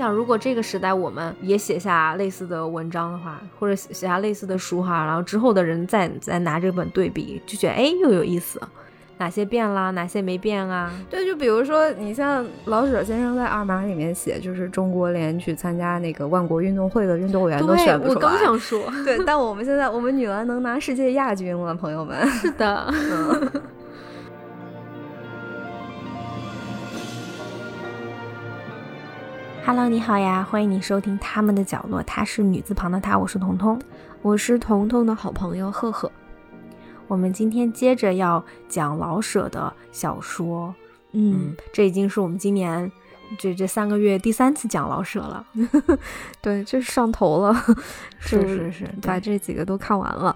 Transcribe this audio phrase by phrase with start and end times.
[0.00, 8.58] 像如果这个时代我们也写下类似的文章的话，或者写下类似的书哈，然后之后的人再再拿这本对比，就觉得哎又有意思，
[9.18, 10.90] 哪些变啦，哪些没变啊？
[11.10, 18.14] 对，就比如说你像老舍先生在《二马》里面写，就是中国连去参加那个万国运动会的运动员都选不出来。
[18.14, 22.26] 我刚想说，对，但我们现在我们女篮能拿世界亚军了，朋友们。
[22.30, 22.86] 是的。
[22.90, 23.62] 嗯
[29.64, 32.02] Hello，你好呀，欢迎你收听他们的角落。
[32.02, 33.80] 她是女字旁的她，我是彤彤，
[34.22, 36.10] 我是彤彤的好朋友赫赫。
[37.06, 40.74] 我们今天接着要讲老舍的小说，
[41.12, 42.90] 嗯，这已经是我们今年
[43.38, 45.44] 这这三个月第三次讲老舍了。
[46.40, 47.54] 对，就是上头了，
[48.18, 50.34] 是是是，把这几个都看完了。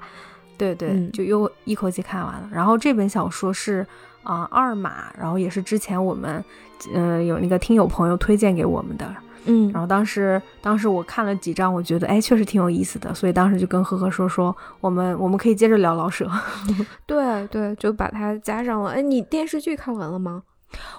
[0.57, 2.49] 对对，就又一口气看完了。
[2.53, 3.85] 然后这本小说是
[4.25, 6.45] 啊二马，然后也是之前我们
[6.93, 9.15] 嗯有那个听友朋友推荐给我们的。
[9.47, 16.27] 嗯，然后当时，当时我看了几张，我觉得哎，确实挺有意思的，所以当时就跟呵呵说说，我们我们可以接着聊老舍。
[17.05, 18.93] 对对，就把它加上了。
[18.93, 20.45] 哎，你电视剧看完了吗？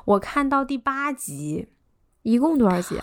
[0.05, 1.67] 我看到第八集，
[2.21, 3.01] 一共多少集？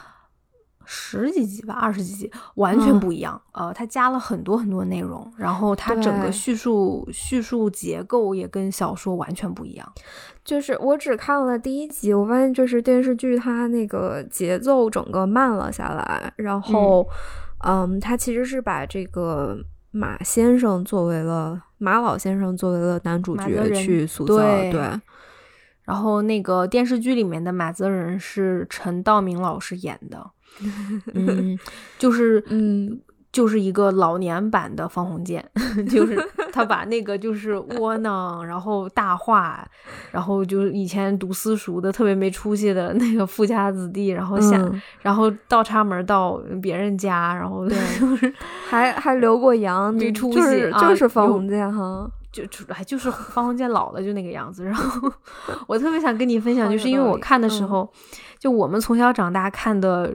[0.84, 3.40] 十几集吧，二十几集，完全不一样。
[3.52, 9.92] 呃，它加了很多很多内容，然后它整个叙述叙述结构也跟小说完全不一样。
[10.44, 17.06] 就是我只看了第一集，我发现就是电视剧它那个节奏整个慢了下来，然后，
[17.64, 19.56] 嗯，它其实是把这个
[19.90, 25.00] 马先生作为了马老先生作为了男主角去塑造，对。
[25.84, 30.30] 然后那个电视剧里面的马泽仁是陈道明老师演的。
[31.14, 31.58] 嗯，
[31.98, 33.00] 就是嗯，
[33.30, 35.44] 就是一个老年版的方鸿渐，
[35.90, 36.16] 就是
[36.52, 39.66] 他把那个就是窝囊，然后大话，
[40.10, 47.78] 然后就是以前读私塾的特别没出息的那个富家子弟，然后想，然后倒插门到别人家，然后对，
[48.68, 52.10] 还还留过洋，没出息，就是方鸿渐哈。
[52.32, 55.12] 就还就是方鸿渐老了就那个样子，然后
[55.68, 57.92] 我特别想跟你分享，就是因为我看的时候，
[58.38, 60.12] 就我们从小长大看的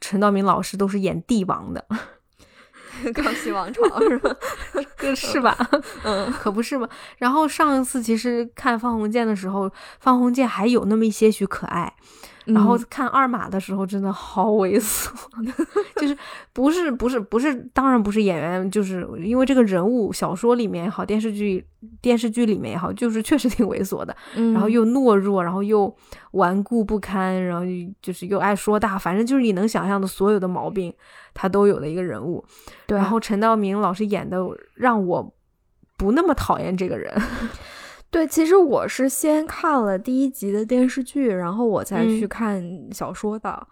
[0.00, 1.84] 陈道明老师都是演帝王的，
[3.12, 4.36] 康熙王朝是吧？
[5.14, 5.56] 是吧？
[6.04, 6.88] 嗯，可不是嘛。
[7.18, 11.92] 然后上一次其实看方鸿渐的时候，方鸿渐还有那么一些许可爱。
[12.46, 15.10] 然后看二马的时候，真的好猥琐，
[16.00, 16.16] 就是
[16.52, 21.66] 不是不是不是，当然不是演员，就是因为这个人物，小说里面也好，电视剧
[22.00, 24.16] 电视剧里面也好，就是确实挺猥琐的。
[24.34, 25.92] 然后又懦弱，然后又
[26.32, 27.64] 顽固不堪，然后
[28.00, 30.94] 就是又爱说大，反正就是你能想象的所有的毛病，
[31.34, 32.44] 他都有的一个人物。
[32.86, 34.38] 对，然后陈道明老师演的，
[34.74, 35.34] 让我
[35.96, 37.12] 不那么讨厌这个人。
[38.16, 43.66] 对，其实我是先看了第一集的电视剧，然后我才去看小说的。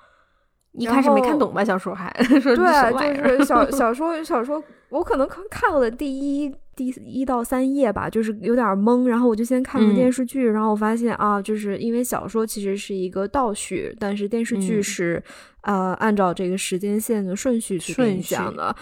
[0.73, 1.65] 一开始没看懂吧？
[1.65, 9.07] 小说还 对，就是小 小说小说，我可能看了第一第一到三页吧，就是有点懵。
[9.07, 15.23] 然后我就先看了电视剧，然后我发现啊，就是因为小说其实是一个倒叙，但是电视剧是
[15.63, 18.77] 呃按照这个时间线的顺序去讲的。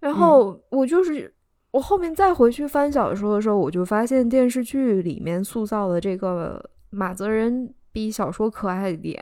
[0.00, 1.32] 然后我就是。
[1.74, 9.20] 我后面再回去翻小说的时候，我就发现电视剧里面塑造的这个马泽仁比小说可爱一点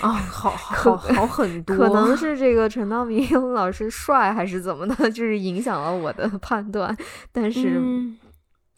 [0.00, 1.76] 啊，好 好好很多。
[1.76, 6.96] 可能是这个陈道明 老师帅还是怎么的，就是影响了我的 判断。
[7.30, 7.78] 但是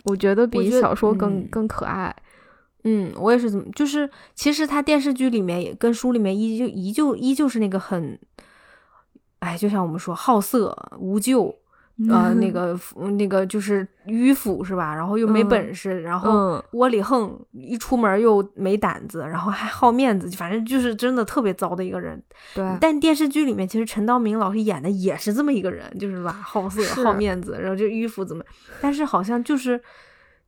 [0.06, 2.12] 我觉得比小说更更可爱。
[2.82, 8.18] 嗯，我也是这么，就是其实他电视剧里面也跟书里面依旧依旧依旧是那个很，
[9.38, 11.54] 哎，就像我们说好色无救。
[12.08, 12.78] 呃，那个
[13.16, 14.94] 那个就是迂腐是吧？
[14.94, 22.22] 然后又没本事，然后窝里横，一出门又没胆子，然后还好面子，反正就是真的特别糟的一个人。
[22.54, 22.64] 对。
[22.80, 28.44] 但电视剧里面其实陈道明老师演的也是这么一个人，就是吧，好色好面子，然后就迂腐怎么？
[28.80, 29.80] 但是好像就是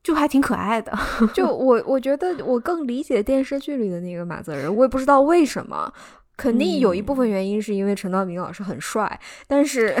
[0.01, 0.97] 就还挺可爱的。
[1.33, 5.91] 就 我我觉得我更理解电视剧里的那个马泽仁，我也不知道为什么。
[6.37, 9.95] 肯定有一部分原因是因为陈道明老师很帅，但是，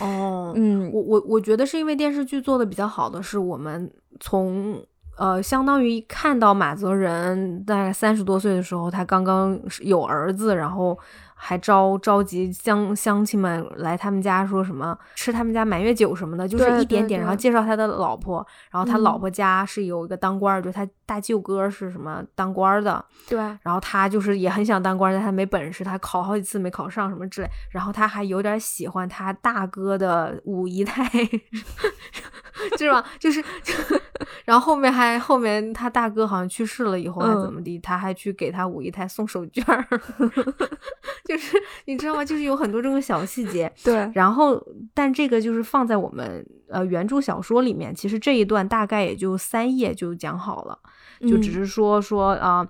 [0.00, 3.90] 哦， 嗯，我我我觉得是因为电视剧做的比较好的是，我们
[4.20, 4.82] 从
[5.16, 10.98] 呃，相当于看到马泽仁大概三十多岁的时候，他刚刚有儿子，然后。
[11.40, 31.08] 还召召集乡乡亲们来他们家，说什么吃他们家满月酒什么的，就是一点点，然后介绍他的老婆，然后他老婆家是有一个当官，就他大舅哥是什么当官的，对，然后他就是也很想当官，但他没本事，他考好几次没考上什么之类，然后他还有点喜欢他大哥的五姨太，
[32.76, 33.04] 是吧？
[33.18, 33.42] 就是，
[34.44, 39.86] 然后后面还后面他大哥好像去世了以后还怎么地，他还去给他五姨太送手绢儿。
[41.24, 42.24] 就是你知道吗？
[42.24, 43.70] 就是有很多这种小细节。
[43.84, 44.62] 对，然后
[44.94, 50.78] 但这个就是放在我们呃原著小说里面，其实这一段大概也就三页就讲好了，
[51.20, 52.58] 就只是说说啊。
[52.58, 52.68] 呃，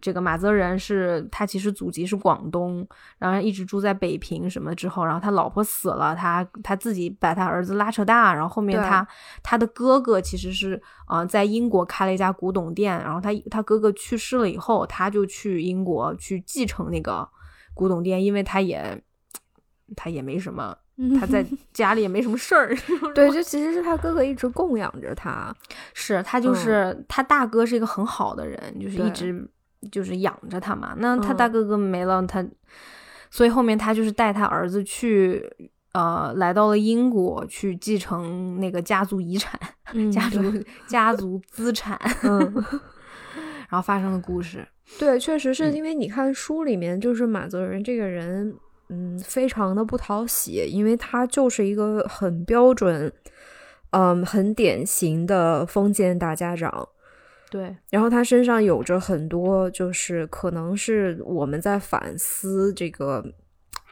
[0.00, 2.86] 这个马泽仁是他其实祖籍是广东，
[3.18, 9.06] 然后一直住在北平什么之后，然后他老婆死了，他他自己把他儿子拉扯大，然后后面他
[9.42, 17.28] 他的哥哥其实是呃在英国开了一家古董店，然后他他哥哥去世了以后，他就去英国去继承那个
[17.74, 19.02] 古董店，因为他也
[19.94, 20.78] 他也没什么。
[21.18, 22.76] 他在家里也没什么事儿，
[23.14, 25.52] 对，就其实是他哥哥一直供养着他，
[25.94, 29.48] 是他就是他大哥是一个很好的人，就是一直
[29.90, 30.94] 就是养着他嘛。
[30.98, 32.46] 那他大哥哥没了，他
[33.30, 35.50] 所以后面他就是带他儿子去
[35.92, 39.58] 呃来到了英国去继承那个家族遗产、
[40.12, 40.40] 家族
[40.86, 42.38] 家族资产，嗯，
[43.70, 44.64] 然后发生的故事。
[44.98, 48.54] 对，确实是因为你看书里面就是马泽仁这个人。
[48.94, 53.10] 嗯，非常的不讨喜，因为他就是一个很标准，
[53.90, 56.86] 嗯，很典型的封建大家长。
[57.50, 63.24] 对，然后他身上有着很多，就是可能是我们在反思这个，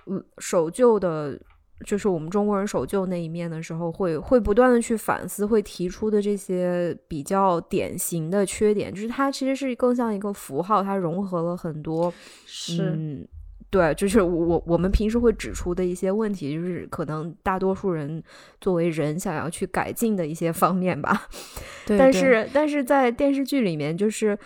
[0.06, 1.38] 嗯，守旧的，
[1.86, 12.12] 就是我们中国人守旧那一面的时候，会会不断的去反思，会提出的这些比较典型的缺点，就是它其实是更像一个符号，它融合了很多，
[12.44, 13.26] 是。
[13.70, 18.20] 对，就是我我们平时会指出的一些问题，就是可能大多数人
[18.60, 21.28] 作为人想要去改进的一些方面吧。
[21.86, 24.36] 对，但是但是在电视剧里面，就是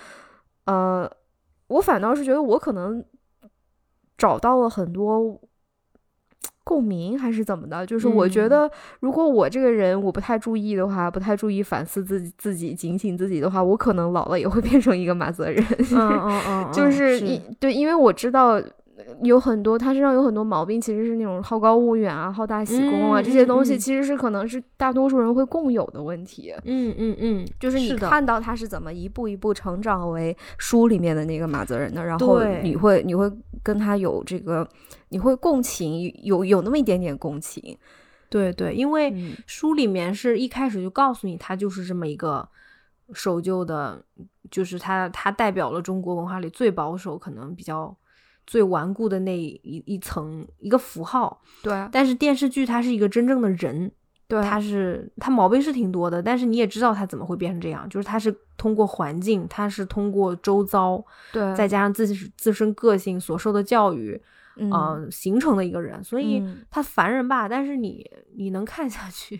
[0.67, 1.11] 呃，
[1.69, 3.03] 我反倒是觉得我可能
[4.19, 5.41] 找到了很多
[6.63, 7.87] 共鸣，还是怎么的？
[7.87, 8.71] 就是我觉得，
[9.01, 15.65] 如果我这个人我不太注意的话，不太注意反思自己自己警醒自己的话，我可能老了也会变成一个马泽人。
[15.93, 17.19] 嗯嗯嗯， 就是
[17.59, 18.63] 对，因为我知道。
[19.23, 26.55] 有很多，他身上有很多毛病，其实是那种好高骛远啊、好大喜功啊，这些东西其实是可能是大多数人会共有的问题。
[26.65, 33.31] 嗯嗯嗯，就是你看到他是怎么一步一步成长为书里面的那个马泽仁的，然后你会你会
[33.63, 34.69] 跟他有这个，
[35.09, 37.77] 你会共情，有有那么一点点共情。
[38.29, 39.13] 对对，因为
[39.47, 42.49] 书里面是一开始就告诉你，他就是这么一个
[43.13, 44.05] 守旧的，
[44.51, 47.97] 就是他他代表了中国文化里最保守，可能比较。
[48.47, 51.89] 最顽固的那一一层一个符号，对。
[51.91, 53.91] 但是电视剧它是一个真正的人，
[54.27, 64.21] 对，他是他毛病是挺多的，但是你也知道他怎么会变成这样，就是他是通过环境，他是通过周遭，对，再加上自己自身个性所受的教育。
[64.57, 69.37] 嗯，形成的一个人，所以他烦人吧，但是你你能看下去，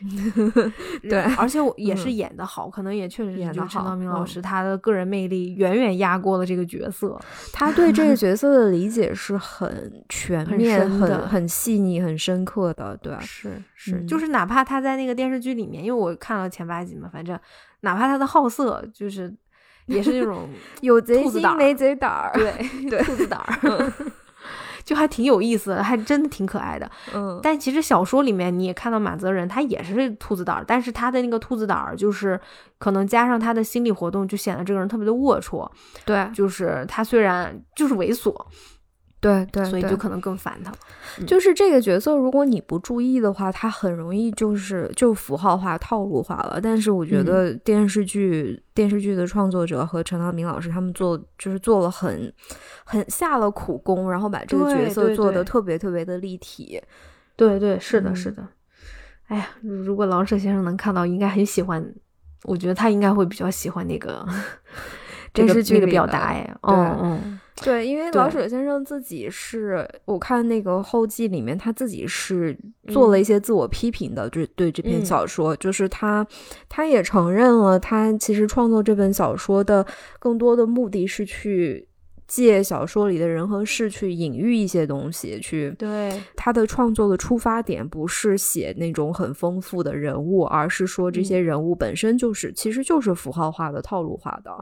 [1.09, 3.69] 对，而且我也是演的好，可能也确实演的好。
[3.69, 7.19] 陈道明老师他的个人魅力远远压过了这个角色，
[7.53, 17.39] 他对这个 角色的理解是很全面、很很细腻、很深刻的，对，是是，就是哪怕他在那个电视剧里面，因为我看了前八集嘛，反正
[17.81, 19.33] 哪怕他的好色，就是
[19.87, 20.49] 也是那种
[20.81, 22.53] 有贼心没贼胆儿，对
[22.91, 23.93] 对，兔子胆儿。
[24.85, 26.91] 就还挺有意思的，还真的挺可爱的。
[27.15, 32.39] 嗯，但其实小说里面你也看到马泽仁，他也是兔子胆儿，但是他的那个兔子胆儿就是
[32.79, 35.69] 可能加上他的心理活动，就显得这个人特别的龌龊。
[36.05, 38.35] 对，就是他虽然就是猥琐。
[39.25, 40.71] 对对，所以就可能更烦他。
[41.27, 46.61] 就是这个角色，如果你不注意的话，他很容易就是就符号化、套路化了。
[46.63, 52.31] 但是我觉得电视剧电视剧的创作者和陈道明老师他们做就是做了很
[52.85, 56.79] 很下了苦功，然后把这个角色做的特别特别的立体。
[57.35, 58.47] 对对，是的，是的。
[59.29, 61.83] 哎呀，如果老舍先生能看到，应该很喜欢。
[62.43, 64.27] 我觉得他应该会比较喜欢那个
[65.33, 66.19] 电视剧的表达。
[66.25, 67.41] 哎，嗯嗯。
[67.65, 72.55] 对，因为老舍先生自己是我看那个后记里面，他自己是
[72.89, 76.27] 做了一些自我批评的，就对这篇小说，就是他
[76.69, 79.87] 他也承认了，他其实创作这本小说的
[80.19, 81.89] 更多的目的是去
[82.29, 86.21] 借小说里的人和事去隐喻一些东西，去对。
[86.37, 94.53] 他的创作的出发点不是写那种很丰富的人物，而是说这些人物本身就是其实就是符号化的、套路化的。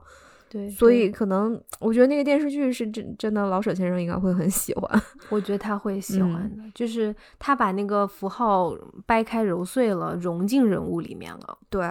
[0.52, 5.02] 对，所以可能我觉得那个电视剧是真真的，老舍先生应该会很喜欢。
[5.30, 11.58] 我觉得他会喜欢的，就是他把那个符号掰开揉碎了，融进人物里面了。
[11.70, 11.90] 对，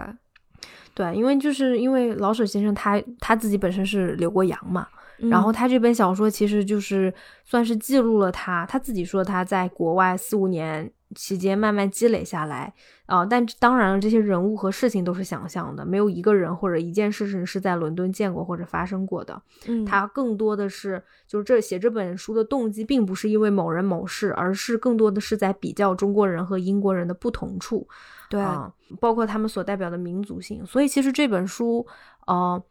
[0.93, 4.87] 对，因为就是因为老舍先生他他自己本身是留过洋嘛，
[5.29, 7.13] 然后他这本小说其实就是
[7.43, 12.73] 算是记录了他他自己说他在国外四五年期间慢慢积累下来
[13.05, 19.39] 啊，但当然了，这些人物和事情都是想象的，没有一个人或者一件事情是在伦敦见过或者发生过的。
[19.67, 27.87] 嗯，他更多的是就是这写这本书的动机，并不是因为某人某事，而是更多的是在比较中国人和英国人的不同处。
[28.29, 30.65] 对啊，包括他们所代表的民族性。
[30.65, 31.85] 所以其实这本书，
[32.25, 32.63] 呃。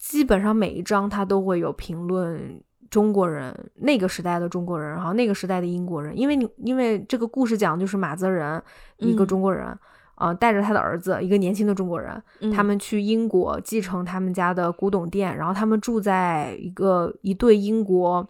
[0.00, 8.60] 基本上每一章他都会有评论中国人那个时代的中国人，然后那个时代的英国人，因为你因为这个故事讲的就是马泽仁
[8.96, 9.66] 一个中国人
[10.14, 12.20] 啊，带着他的儿子一个年轻的中国人，
[12.52, 18.26] 他们去英国继承他们家的古董店，然后他们住在一个一对英国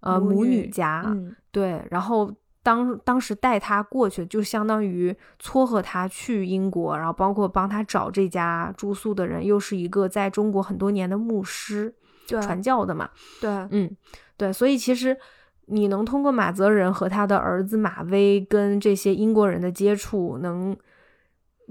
[0.00, 1.04] 呃母女家，
[1.50, 2.32] 对，然后。
[2.62, 11.94] 当当时带他过去，就相当于撮合他去英国，然后包括帮他找这家住宿的人，又是一个在中国很多年的牧师，
[12.26, 13.08] 传教的嘛。
[13.40, 13.96] 对，嗯，
[14.36, 15.16] 对，所以其实
[15.66, 20.76] 你能通过马泽仁和他的儿子马威跟这些英国人的接触，能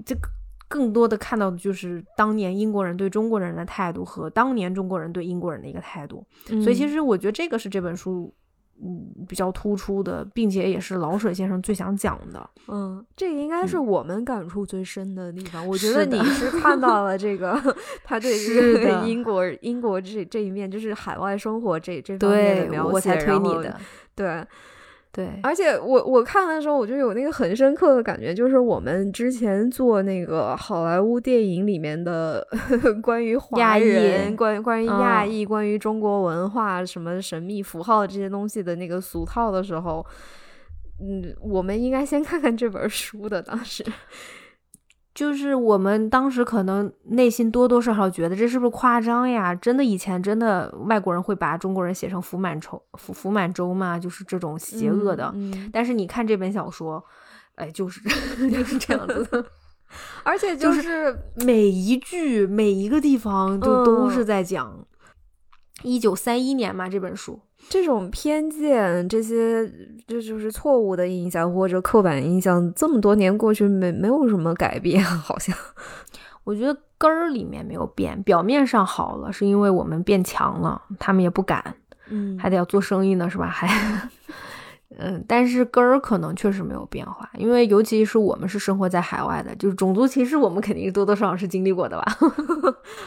[0.04, 0.28] 这个
[0.66, 6.26] 更多的看到的就是当年英国人对中国人的态度和当年中国人对英国人的一个态度。
[6.46, 8.34] 所以其实我觉得这个是这本书。
[8.82, 12.50] 嗯，比较突出的，并且也是老舍先生最想讲的。
[12.68, 15.66] 嗯，这个应该是我们感触最深的地方。
[15.66, 17.60] 我觉得你是看到了这个，
[18.02, 23.78] 他对这个 英国英国这这一面，就是海外生活这这方面的描写，我才推你的。
[24.14, 24.44] 对。
[25.12, 32.46] 对，而且我我看的时候，我就有那个很深刻的感觉，就是我们之前做那个好莱坞电影里面的
[33.02, 40.06] 关于华人、关关于亚裔、关于中国文化什么神秘符号这些东西的那个俗套的时候，
[41.00, 43.84] 嗯，我们应该先看看这本书的当时。
[45.12, 49.54] 就是我们当时可能内心多多少少觉得这是不是夸张呀？
[49.54, 53.98] 真的以前真的外国人会把中国人写成福满洲福福满洲吗？
[53.98, 55.34] 就是这种邪恶的。
[55.72, 57.04] 但是你看这本小说，
[57.56, 58.00] 哎，就是
[58.48, 59.44] 就是这样子的，
[60.22, 61.14] 而且就是
[61.44, 64.86] 每一句每一个地方就都是在讲
[65.82, 67.40] 一九三一年嘛这本书。
[67.70, 69.64] 这种偏见，这些
[70.08, 75.56] 这就是错误的印象或者刻板印象，这么多年过去没没有什么改变， 好像
[76.42, 81.76] 我觉得根儿里面没有变，表面上好了，是因为我们变强了，他们也不敢，
[82.08, 83.46] 嗯，还得要做生意呢，是吧？
[83.46, 83.68] 还。
[84.98, 92.04] 嗯，但是根儿可能确实没有变化，因为尤其是我们是生活在海外的，就是种族歧视，我们肯定多多少少是经历过的吧。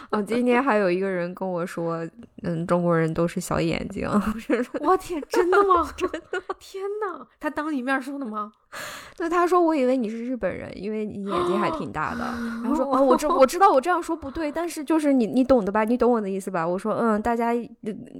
[0.09, 2.07] 啊， 今天还有一个人跟我说，
[2.43, 4.09] 嗯，中国人都是小眼睛。
[4.81, 5.89] 我天，真的吗？
[5.97, 6.19] 真的？
[6.59, 8.51] 天哪，他当你面说的吗？
[9.19, 12.19] 那他说，我以为你是日本人，因为你眼睛还挺大的。
[12.63, 15.83] 然后说， 哦，我知我知道我这样说不对，但是就是你你懂的吧？
[15.83, 16.67] 你懂我的意思吧？
[16.67, 17.51] 我说，嗯，大家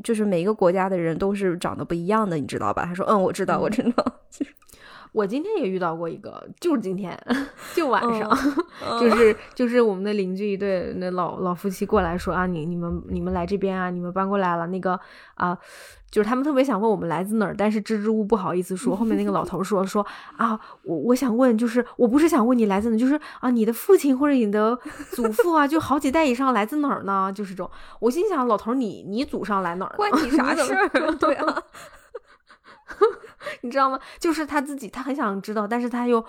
[0.03, 2.85] 就是每一个国家的人都是长得不一样的，你知道吧？
[2.85, 3.59] 他说，嗯，我知道。
[3.59, 4.13] 我真的，
[5.13, 7.17] 我今天也遇到过一个，就是今天，
[7.73, 8.29] 就晚上，
[8.99, 14.99] 就是就是我们的邻居一对那老老夫妻过来说啊，你你们你们来这边啊，你们搬过来了，那个
[15.35, 15.55] 啊，
[16.09, 18.95] 就是他们特别想问我们来自哪儿，但是支支吾吾不好意思说。
[18.95, 20.03] 后面那个老头说 说
[20.35, 24.75] 啊，我我想问，就是我不是想问你来自哪，就是啊，你的父亲或者你的
[25.11, 27.31] 祖父啊，就好几代以上来自哪儿呢？
[27.33, 27.69] 就是这种。
[27.99, 29.95] 我心想，老头你你祖上来哪儿？
[29.95, 30.89] 关你啥事儿？
[31.19, 31.63] 对啊。
[33.61, 33.99] 你知道吗？
[34.19, 36.23] 就是他自己，他很想知道，但是他又，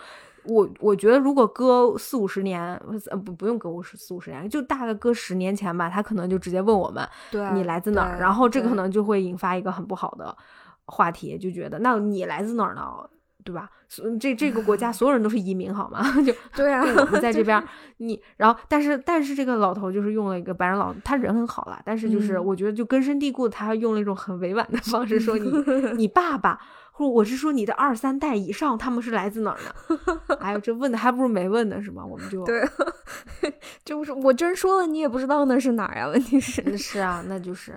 [0.44, 2.74] 我我觉得如果搁四五十年，
[3.10, 7.06] 呃不不用搁五十四五十年，就大概搁十年前吧，他可能就直接问我们，
[7.54, 8.18] 你来自哪儿？
[8.20, 10.36] 然后这个可能就会引发一个很不好的
[10.86, 12.82] 话题，就觉得那你来自哪儿呢？
[13.44, 13.68] 对吧？
[14.18, 16.02] 这这个国家 所有人都是移民，好吗？
[16.24, 17.62] 就对啊，我们在这边，
[17.98, 25.50] 你然后但是但是这个老头就是用了一个白人老，他人很好啦，但是就是我觉得就根深蒂固，他用了一种很委婉的方式说你
[25.96, 26.58] 你爸爸。
[26.96, 30.20] 或我是说你的二三代以上，他们是来自哪儿呢？
[30.38, 32.06] 哎呦，这问的还不如没问呢，是吗？
[32.06, 32.62] 我们就对，
[33.84, 36.06] 就是我真说了，你也不知道那是哪儿呀？
[36.06, 37.74] 问题是是啊，那就是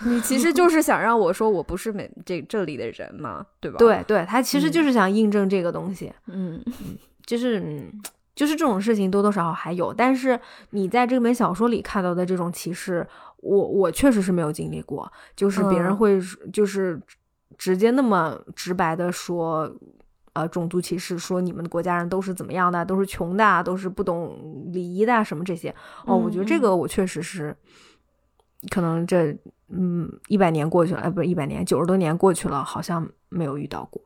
[0.00, 3.76] 你其实就是想让我说我不是美这这里的人嘛，对吧？
[3.78, 6.12] 对对，他其实就是想印证这个东西。
[6.26, 8.02] 嗯嗯，就是嗯，
[8.34, 13.06] 就是这种事情多多少少还有，但是你在这本小说里看到的这种歧视，
[13.36, 16.20] 我我确实是没有经历过，就是别人会
[16.52, 17.00] 就是。
[17.56, 19.70] 直接那么直白的说，
[20.34, 25.74] 呃，种族歧视，说你们国家人都是怎么样的，都是穷的，都是不懂礼仪的，什么这些。
[26.04, 27.56] 哦，我觉得这个我确实是，
[28.70, 29.36] 可能这
[29.70, 34.02] 嗯一百年过去了，哎，不是一百年，九十多年过去了，好像没有遇到过。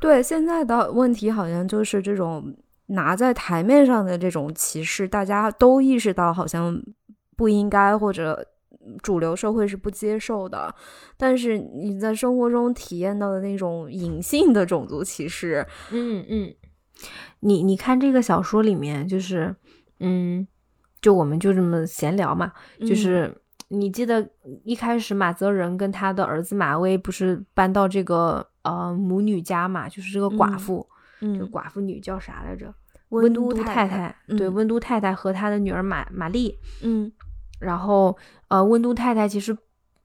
[0.00, 6.82] 对，现在的问题好像就是这种拿在台面上的这种歧视，大家都意识到好像
[7.36, 8.46] 不应该或者。
[9.02, 10.74] 主流社会是不接受的，
[11.16, 16.54] 但是你在生活中体验到的那种隐性的种族歧视，嗯嗯，
[17.40, 19.54] 你你看这个小说里面，就是
[20.00, 20.46] 嗯，
[21.00, 23.34] 就我们就这么闲聊嘛，就是
[23.68, 24.28] 你记得
[24.64, 30.88] 一开始马泽仁跟他的儿子马威不是搬到这个呃母女家嘛，就是这个寡妇，
[31.20, 32.74] 嗯，这个寡妇女叫啥来着？
[33.10, 37.10] 温都太太，对，温都太太和她的女儿玛玛丽，嗯。
[37.58, 38.16] 然后，
[38.48, 39.56] 呃，温都太太其实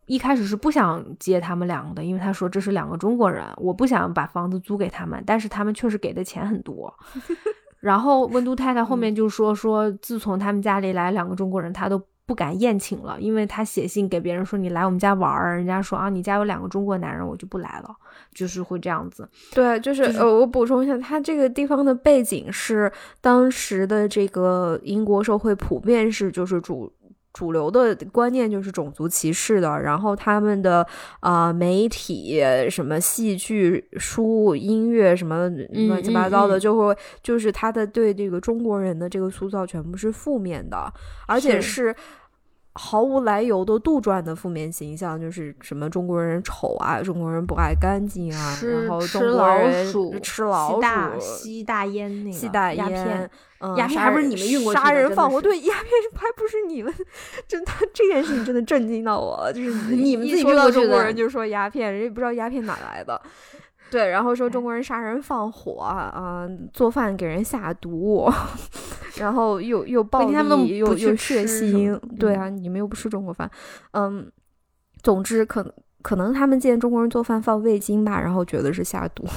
[0.05, 5.23] 一开始是不想接他们两个的，因为他说这是两个中国人，我不想把房子租给他们。
[5.25, 6.93] 但是他们确实给的钱很多。
[7.79, 17.95] 然后温都太太后面就说说，自从他们家里来两个中国人，她都不敢宴请了，因为她写信给别人说你来我们家玩儿，人家说啊你家有两个中国男人，我就不来了，
[18.33, 19.27] 就是会这样子。
[19.53, 22.91] 对，就是呃，我补充一下，他这个地方的背景是
[23.21, 26.91] 当时的这个英国社会普遍是就是主。
[27.33, 30.87] 主流的观念就是种族歧视的，然后他们的
[31.19, 35.49] 啊媒体什么戏剧、书、音乐什么
[35.87, 40.93] 乱七八糟的，就会就是他的对这个中国人的这个塑造全部是负面的，
[41.27, 41.93] 而且是。
[42.75, 53.29] 毫无来由的杜撰的负面形象，就是什么中国人丑啊，中国人不爱干净啊，然后中国人吃老鼠、吸大烟那个吸大鸦片，
[53.77, 56.91] 鸦片还不是你们运过去杀人放火，对，鸦片还不是你们，
[57.47, 63.21] 真的这件事情真的震惊到我了，就是 你们自己说到中国人就说鸦片，人家不知道鸦片哪来的。
[63.93, 68.27] 对，然后说中国人杀人放火啊，做饭给人下毒，
[69.17, 71.95] 然后又又暴力又又血腥。
[72.17, 73.47] 对啊，你们又不吃中国饭，
[73.91, 74.31] 嗯，
[75.03, 75.63] 总之可
[76.01, 79.27] 可能他们见中国人做饭放味精吧，然后觉得是下毒。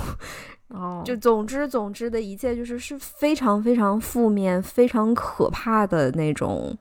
[0.68, 6.74] 哦，就总之总之的一切就是是非常非常负面、非常可怕的那种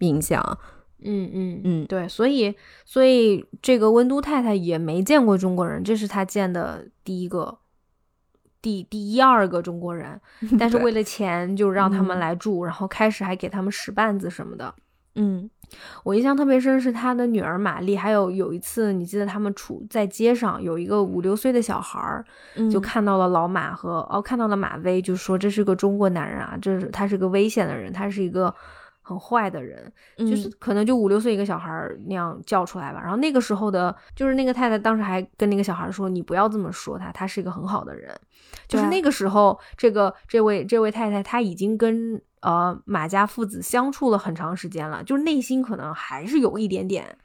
[0.00, 0.58] 印象。
[1.04, 2.54] 嗯嗯嗯，对，所以
[2.84, 7.58] 所以这个温都太太也没见过中国人，这是她见的第一个
[8.60, 10.20] 第第一二个中国人，
[10.58, 14.74] 但是为了钱就让他们来住，然后开始还给他们使绊子什么的。
[15.14, 15.50] 嗯，
[16.04, 22.24] 我印象特别深是他的女儿玛丽，还有有一次你记得他们处在街上，有一个五六岁的小孩儿
[22.70, 28.54] 就看到了老马和哦看到了马威，就说这是个中国男人啊，这是他是个危险的人，他是一个。
[29.02, 33.00] 很坏的人，就是可能就五六岁一个小孩那样叫出来吧。
[33.00, 38.14] 然后那个时候的，就是那个太太当时还跟那个小孩说：“你不要这么说他，他是一个很好的人。”
[38.68, 47.18] 就是那个时候，这个这位这位太太，她已经跟呃马家父子相处了很长时间了，就是内心可能还是有一点点。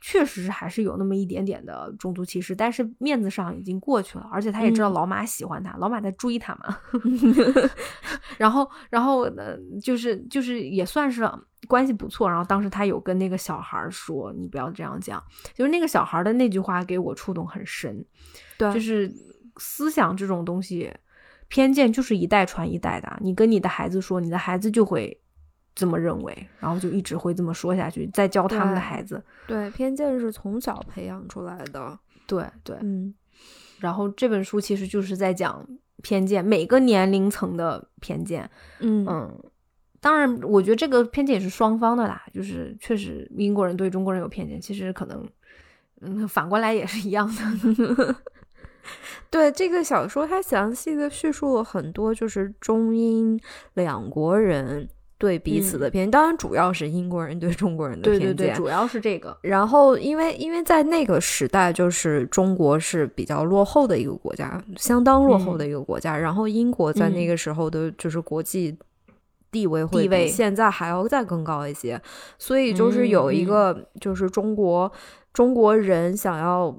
[0.00, 6.78] 确实还是有那么一点点的种族歧视，但是面子上已经过去了，而且他也知道老马喜欢他，老马在追他嘛。
[8.38, 11.28] 然后，然后呃，就是就是也算是
[11.66, 12.28] 关系不错。
[12.28, 15.22] 然后当时他有跟那个小孩说：“你不要这样讲。”
[15.54, 18.04] 就是那个小孩的那句话给我触动很深。
[18.56, 19.12] 对，就是
[19.56, 20.92] 思想这种东西，
[21.48, 23.18] 偏见就是一代传一代的。
[23.20, 25.20] 你跟你的孩子说，你的孩子就会。
[25.78, 29.22] 这么认为，然后就一直会这么说下去，再教他们的孩子。
[29.46, 31.96] 对，偏见是从小培养出来的。
[32.26, 33.14] 对对，嗯。
[33.78, 35.64] 然后这本书其实就是在讲
[36.02, 38.50] 偏见，每个年龄层的偏见。
[38.80, 39.42] 嗯嗯。
[40.00, 45.24] 当然，我觉得这个偏见也是双方的啦，就是确实英国人对中国人有偏见，其实可能，
[46.00, 48.16] 嗯，反过来也是一样的。
[49.30, 53.40] 对这个小说，它详细的叙述了很多，就是中英
[53.74, 54.88] 两国人。
[55.18, 59.36] 对彼此的偏见，当然主要是英国人对中国人的偏见，对对对，主要是这个。
[59.42, 66.16] 然后，因为因为在那个时代，就是中国是比较落后的一个国家，相当落后的一个国家。
[66.16, 68.78] 然后，英国在那个时候的，就是国际
[69.50, 72.00] 地位会比现在还要再更高一些。
[72.38, 74.90] 所以，就是有一个，就是中国
[75.32, 76.74] 中国人想要。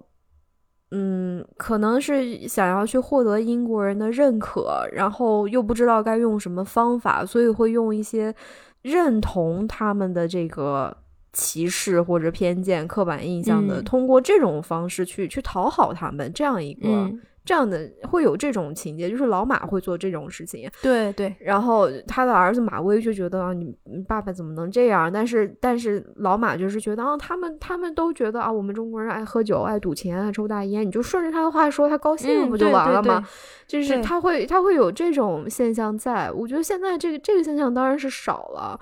[0.92, 8.34] 嗯，可能是想要去获得英国人的认可，然后又不知道该用什么方法，所以会用一些
[8.82, 10.96] 认同他们的这个
[11.34, 17.12] 歧视或者偏见、刻板印象的，通过这种方式去去讨好他们，这样一个。
[17.50, 20.70] 这样的会有这种情节，就是老马会做这种事情。
[20.84, 23.76] 对对，然后他的儿子马威就觉得啊，你
[24.08, 25.12] 爸爸怎么能这样？
[25.12, 33.28] 但是但是老马就是觉得啊，他们他们都觉得啊，我们中国人爱喝酒、爱赌钱、爱抽大烟，你就顺着他的话说，他高兴不就完了吗？
[33.66, 36.32] 就是他会他会有这种现象在。
[36.32, 38.80] 我觉得现在这个这个现象当然是少了，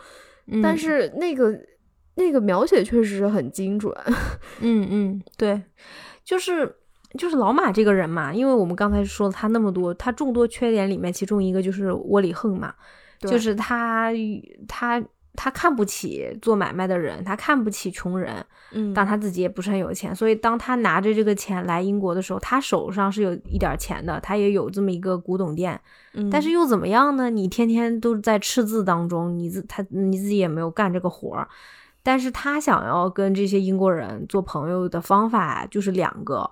[0.61, 1.57] 但是那个
[2.15, 3.95] 那个描写确实是很精准。
[4.59, 5.61] 嗯嗯，对，
[6.25, 6.75] 就是。
[7.17, 12.73] 就是老马这个人嘛，因为我们刚才说了他那么多，他众多缺点里面，其中一个就是窝里横嘛，
[13.19, 14.11] 就是他
[14.67, 15.01] 他
[15.33, 18.45] 他看不起做买卖的人，他看不起穷人。
[18.73, 25.79] 嗯，但他自己也不是很有钱，所以当他拿着这个钱来英国的时候，他手上是有一点钱的，他也有这么一个古董店。
[26.15, 27.29] 嗯，但是又怎么样呢？
[27.29, 31.47] 你天天都在赤字当中，你自他你自己也没有干这个活儿。
[32.03, 36.49] 但是他想要跟这些英国人做朋友的方法就是两个，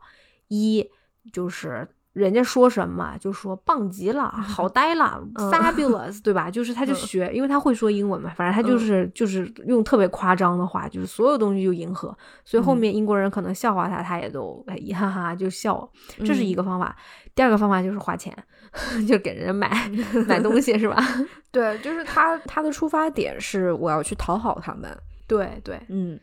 [0.47, 0.89] 一
[1.31, 1.88] 就是。
[2.15, 6.49] 人家说什么就说棒极了，好呆了，fabulous，对吧？
[6.49, 15.91] 就是他就学，因为他会说英文嘛，反正他就是就是用特别夸张的话，就是所有东西就迎合，所以后面英国人可能笑话他，他也都哎哈哈就笑。
[16.19, 16.95] 这是一个方法。
[17.36, 18.34] 第二个方法就是花钱，
[19.05, 19.91] 就给人家买
[20.25, 20.95] 买东西，是吧？
[21.51, 24.89] 对，就是他他的出发点是我要去讨好他们。
[25.27, 26.17] 对对，嗯，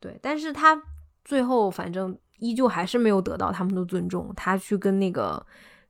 [0.00, 0.82] 对，但是他
[1.24, 2.18] 最后反正。
[2.38, 5.44] 依旧还是没有得到他们的尊重，他去跟那个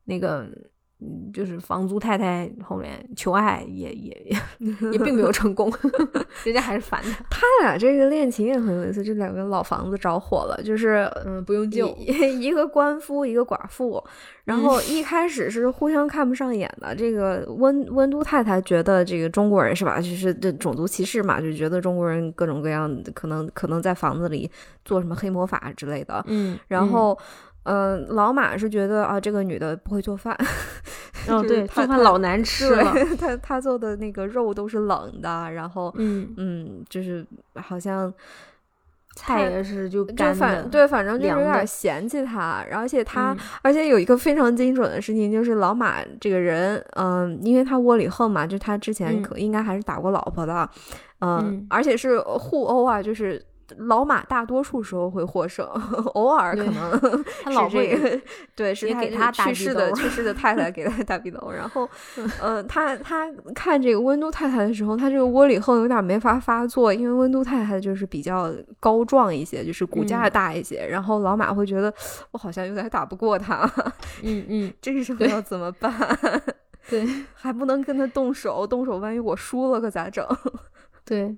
[0.05, 0.49] 那个。
[1.01, 4.37] 嗯，就是房租太太后面求爱也也
[4.91, 5.73] 也并没有成功，
[6.45, 7.25] 人家还是烦他。
[7.31, 14.03] 他俩这个恋情也很有意思，这两个老房子着火了，就是嗯不用救，一个官夫一个寡妇，
[14.45, 16.93] 然后一开始是互相看不上眼的。
[16.97, 24.51] 这个温温都太太觉得这个中国人是吧，就是这种族歧视嘛，就觉得中国人各种各样可能可能在房子里
[24.85, 26.25] 做什么黑魔法之类的。
[26.27, 27.17] 嗯，然后。
[27.21, 27.48] 嗯，
[28.09, 30.35] 老马是觉得啊，这个女的不会做饭，
[31.29, 32.95] 哦， 对，做饭老难吃了。
[33.19, 38.13] 他他做的那个肉都是冷的，然后嗯嗯，就是好像
[39.15, 42.65] 菜也是就干的，对，反正就是有点嫌弃他。
[42.73, 50.69] 而且他，而且有一个非常精准的事情，就是老马这个人，嗯，因为他窝里横嘛，就他之前可应该还是打过老婆的，
[51.21, 53.45] 嗯，而且是互殴啊，就是。
[53.77, 55.67] 老马大多数时候会获胜，
[56.15, 57.01] 偶尔可能
[57.45, 58.21] 他老这个
[58.57, 61.51] 对，是给他去世的去世的太太给他打鼻斗。
[61.51, 61.89] 然后，
[62.41, 70.87] 呃，他他看这个温都太太的时候，他这个窝里横有点没法发作，因为温都太太就是比较高壮一些，就是骨架大一些。
[70.87, 71.93] 然后老马会觉得
[72.33, 73.71] 我好像有点打不过他，
[74.23, 75.93] 嗯嗯，这个时候要怎么办？
[76.89, 80.27] 对，还不能跟他动手，动手万一我输了可咋整？
[81.05, 81.37] 对。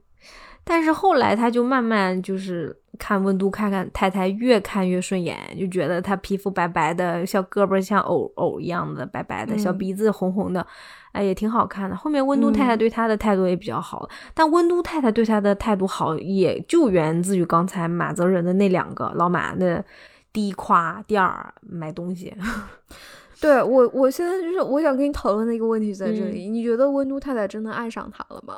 [0.64, 10.64] 但是后来他就慢慢就是看温都看看太太越看越顺眼，就觉得她皮肤白白的，小胳膊像藕藕一样的白白的，小鼻子红红的，
[11.12, 11.96] 哎也挺好看的。
[11.96, 19.84] 后面温都太太对他的态度也比较好，但温都太太对他的态度好，也就源自于刚才马泽仁的那两个老马的
[20.32, 22.32] 第一夸，第二买东西。
[23.40, 28.56] 对我，我现在就是我想跟你讨论的一个问题在这里，你觉得温都太太真的爱上他了吗？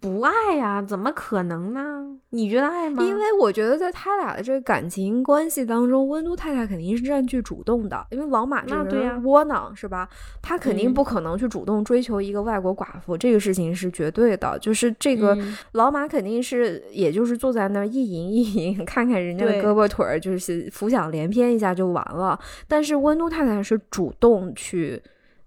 [0.00, 0.80] 不爱呀？
[0.82, 2.04] 怎么可能呢？
[2.30, 3.02] 你觉得爱吗？
[3.02, 8.06] 因为我觉得在他俩的这个感情关系当中，温都太太肯定是占据主动的。
[8.10, 10.08] 因为老马这个人窝囊是吧？
[10.42, 14.58] 他肯定不可能去主动追求一个外国寡妇，这个事情是绝对的。
[14.58, 15.36] 就是这个
[15.72, 22.38] 老马肯定是，也就是坐在那儿意淫意淫， 看看人家的胳膊腿儿，就是浮想联翩一下就完了。
[22.66, 25.02] 但是温都太太是主动去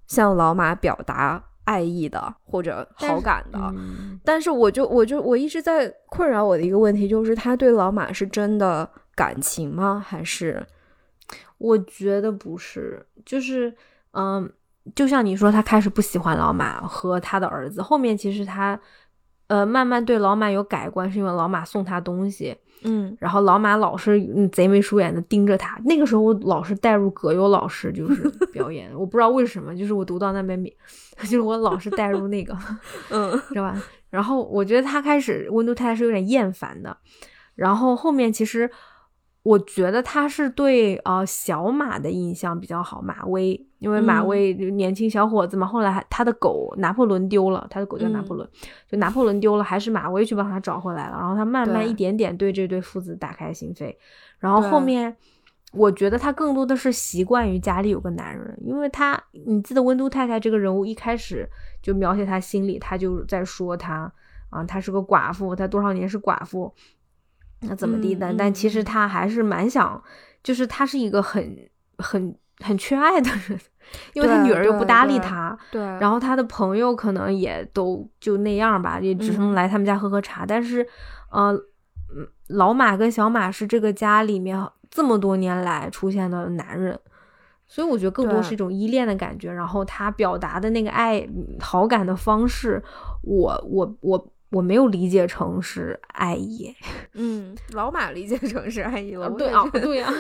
[0.08, 1.44] 向老马表达。
[1.70, 3.60] 爱意的或者好感的，
[4.26, 10.04] 但是我就我就我一直在困扰我的一个问题，就是他对老马是真的感情吗？
[10.04, 10.66] 还是
[11.60, 13.72] 我觉得不是，就是
[14.14, 14.52] 嗯，
[14.96, 18.80] 就像你说，他开始不喜欢老马和他的儿子，后面其实他
[19.46, 22.58] 呃慢慢对老马有改观，是因为老马送他东西。
[22.84, 24.20] 嗯，然后老马老是
[24.52, 25.80] 贼眉鼠眼的盯着他。
[25.86, 30.64] 那个时候我老是带入葛优老师就是 表演，我不知道为什么，就是我读到那边，
[31.24, 32.58] 就是我老是带入那个，
[33.10, 33.82] 嗯， 知道吧？
[34.10, 36.98] 然后我觉得他开始温度太太是有点厌烦的，
[37.56, 38.70] 然后后面其实。
[39.50, 45.66] 我觉得他是对呃小马的印象比较好，马威，因为马威年轻小伙子嘛。
[45.66, 48.48] 后来他的狗拿破仑丢了，他的狗叫拿破仑，
[48.88, 51.18] 就拿破仑丢了，还是马威去帮他找回来了。
[51.18, 53.96] 然后他慢慢一点点对这对父子打开心扉。
[54.38, 55.18] 然后后面，
[55.74, 61.50] 我觉得他更多的是习惯于家里有个男人，因为他，你记得温都太太这个人物一开始
[61.82, 64.14] 就描写他心里，他就在说他
[64.52, 66.72] 啊，他是个寡妇，他多少年是寡妇。
[67.62, 68.34] 那怎么地的？
[68.38, 70.02] 但其实他还是蛮想，
[70.42, 73.60] 就是他是一个很很很缺爱的人，
[74.14, 80.46] 因为他女儿又不搭理他，对，然后他的朋友可能也都就那样吧，也只能来他们家喝喝茶。
[80.46, 80.88] 但是，
[81.32, 81.54] 呃，
[82.48, 84.58] 老马跟小马是这个家里面
[84.90, 86.98] 这么多年来出现的男人，
[87.68, 89.52] 所以我觉得更多是一种依恋的感觉。
[89.52, 91.28] 然后他表达的那个爱
[91.60, 92.82] 好感的方式，
[93.24, 94.32] 我我我。
[94.52, 96.76] 我没有理解成是爱意，
[97.14, 100.12] 嗯，老马理解成是爱意了，对啊，对呀，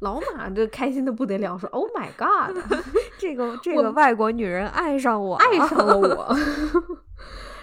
[0.00, 2.56] 老马这开心的不得了，说 “Oh my God”，
[3.18, 6.36] 这个这个外国女人爱上我，爱上了 我。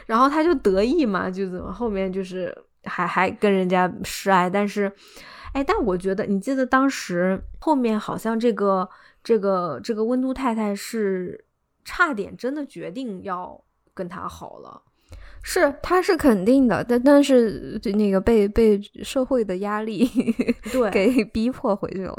[0.06, 4.92] 然后他就得意嘛，就怎么后面就是还还跟人家示爱，但是，
[5.54, 8.88] 哎，但我觉得你记得当时后面好像这个
[9.24, 11.46] 这个这个温都太太是
[11.84, 14.84] 差点真的决定要跟他好了。
[15.44, 20.06] 是，他是肯定的，但但是那个被被社会的压力
[20.72, 22.16] 对给逼迫回去了。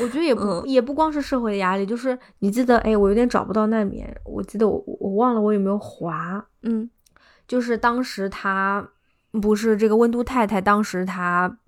[0.00, 6.88] 我觉得也不也不光是社会的压力，就是你记得，哎，我有点找不到那面，我记得我我忘了我有没有划，嗯，
[7.48, 8.88] 就是当时他
[9.42, 11.58] 不是这个温都太太，当时他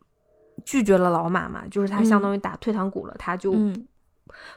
[0.65, 3.55] 拒绝了老马嘛，就是他相当于打退堂鼓了，他就。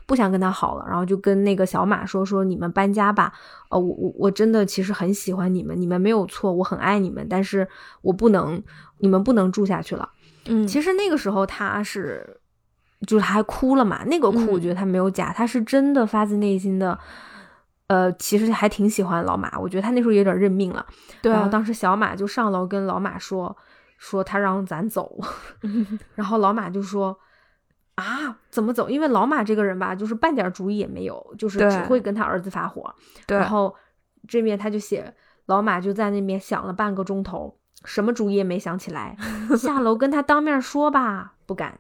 [0.06, 3.34] 不想跟他好了，然后就跟那个小马说说你们搬家吧。
[3.69, 7.67] 呃，我我我真的其实很喜欢你们，你们没有错，我很爱你们，但是
[8.01, 8.62] 我不能，
[8.99, 10.10] 你们不能住下去了。
[10.47, 12.39] 嗯，其实那个时候他是，
[13.08, 14.04] 就是还哭了嘛。
[14.06, 16.97] 那个哭我觉得他没有假，他是真的发自内心的，
[17.88, 19.60] 呃，其实还挺喜欢老马。
[19.60, 20.86] 我觉得他那时候有点认命了。
[21.21, 21.32] 对。
[21.32, 23.56] 然后当时小马就上楼跟老马说
[23.97, 25.19] 说他让咱走，
[26.15, 27.17] 然后老马就说。
[27.95, 28.89] 啊，怎么走？
[28.89, 32.93] 因为老马这个人吧，就是半点主意也没有，就是只会跟他儿子发火。
[33.27, 33.73] 然后
[34.27, 35.13] 这面他就写，
[35.45, 39.17] 老马就在那边想了半个钟头，什么主意也没想起来。
[39.58, 41.79] 下楼跟他当面说吧，不敢；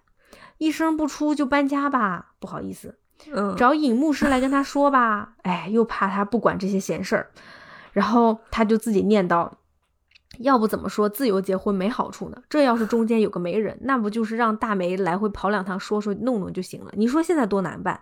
[0.57, 2.97] 一声不出就搬家吧，不好意思。
[3.31, 7.31] 嗯，找尹牧师来跟他说吧，哎，又怕他不管这些闲事儿。
[7.91, 9.51] 然后他就自己念叨。
[10.39, 12.37] 要不怎么说自由结婚没好处呢？
[12.49, 16.91] 这要是中间有个媒人，那不就是让大媒来回跑两趟，说说弄弄就行了？
[16.95, 17.99] 你说现在多难办，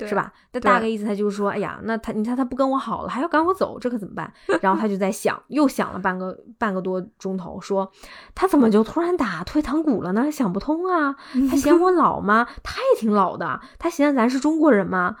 [0.00, 0.32] 是吧？
[0.52, 4.32] 那大概意思他就是说，哎呀，那他你看他不跟我好了，还要赶我走，这可怎么办？
[4.62, 7.90] 然后他就在想，又想了半个半个多钟头，说
[8.34, 10.30] 他怎么就突然打退堂鼓了呢？
[10.30, 11.16] 想不通啊！
[11.50, 12.46] 他嫌我老吗？
[12.62, 13.60] 他也挺老的。
[13.78, 15.16] 他嫌咱是中国人吗？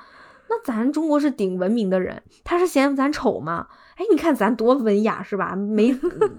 [0.48, 3.68] 那咱中国是顶文明的人，他是嫌咱丑吗？
[4.00, 5.54] 哎，你看咱多文雅是吧？
[5.54, 5.94] 没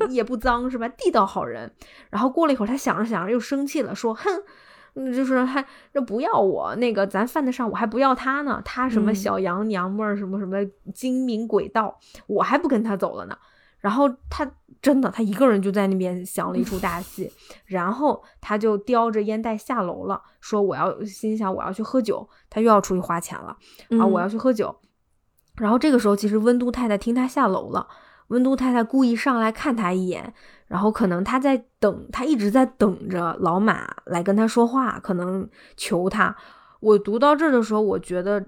[0.10, 0.90] 也不脏是吧？
[0.90, 1.72] 地道好人。
[2.10, 8.60] 然后过了一会儿，他想着想着又生气了，说：“哼，就是还那不要我那个，咱犯得上，我还不要他呢。
[8.66, 10.58] 他什么小洋娘们儿，什么什么
[10.92, 13.38] 精明鬼道，我还不跟他走了呢。”
[13.78, 17.32] 然后他真的，他一个人就在那边想了一出大戏，
[17.66, 23.56] 然后他就叼着烟袋下楼了，说：“我要心想我要去喝酒，他又要出去花钱了
[24.00, 24.04] 啊！
[24.04, 24.76] 我要去喝酒。”
[25.58, 27.88] 然后这个时候，其实温都太太听他下楼了。
[28.28, 30.34] 温都太太故意上来看他一眼，
[30.68, 36.34] 然后可能他在等，他一直在等着老马来跟他说话，可能求他。
[36.80, 38.42] 我读到这儿的时候，我觉得，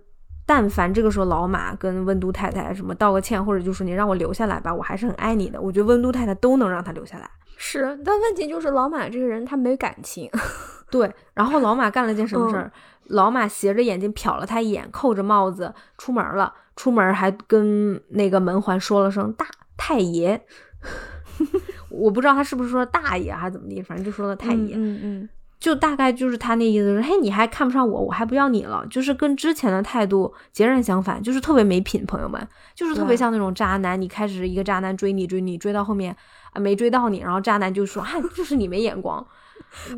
[0.45, 5.59] 但凡这个时候老马跟温都太太什么道个歉，或者就说你让我留下来吧，我还是很爱你的。
[5.59, 7.29] 我觉得温都太太都能让他留下来。
[7.57, 10.29] 是，但问题就是老马这个人他没感情。
[10.93, 12.71] 对，然后老马干了件什么事儿？
[13.07, 16.53] 老马斜着眼睛瞟了他一眼，扣着帽子出门了。
[16.75, 20.39] 出门还跟那个门环说了声“大太爷”，
[21.89, 24.75] 我不知道他是不是说大爷还是怎么地，反正就说了太爷。
[24.75, 25.29] 嗯嗯，
[25.59, 28.85] 就大概就是他那意思是：嘿，你还看不上我，我还不要你了。
[28.89, 32.05] 就是跟之前的态度截然相反，就是特别没品。
[32.05, 33.99] 朋友们，就是特别像那种渣男。
[33.99, 36.15] 你开始一个渣男追你追你追到后面
[36.53, 39.25] 啊没追到你，然后渣男就说：“啊，就是你没眼光。”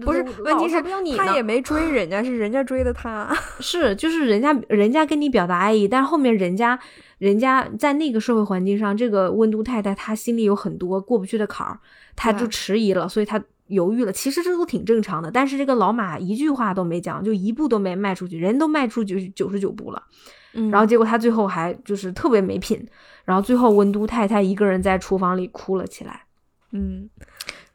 [0.01, 0.81] 不是，问题是
[1.17, 3.35] 他也没追人家，是人家追的他。
[3.59, 6.79] 是，就是人家人家跟你表达爱意，但是后面人家
[7.17, 11.79] 人家在那个社会环境上，这个温都太太她心里有很多过不去的坎儿，
[12.15, 14.11] 她就迟疑了，所以她犹豫了。
[14.11, 20.01] 其实这都挺正常的，但是这个老马一句话都没讲，就一步都没迈出去，人都迈出九九十九步了，
[20.71, 22.85] 然后结果他最后还就是特别没品，
[23.25, 26.21] 然后最后温都太太一个人在厨房里哭了起来。
[26.71, 27.09] 嗯。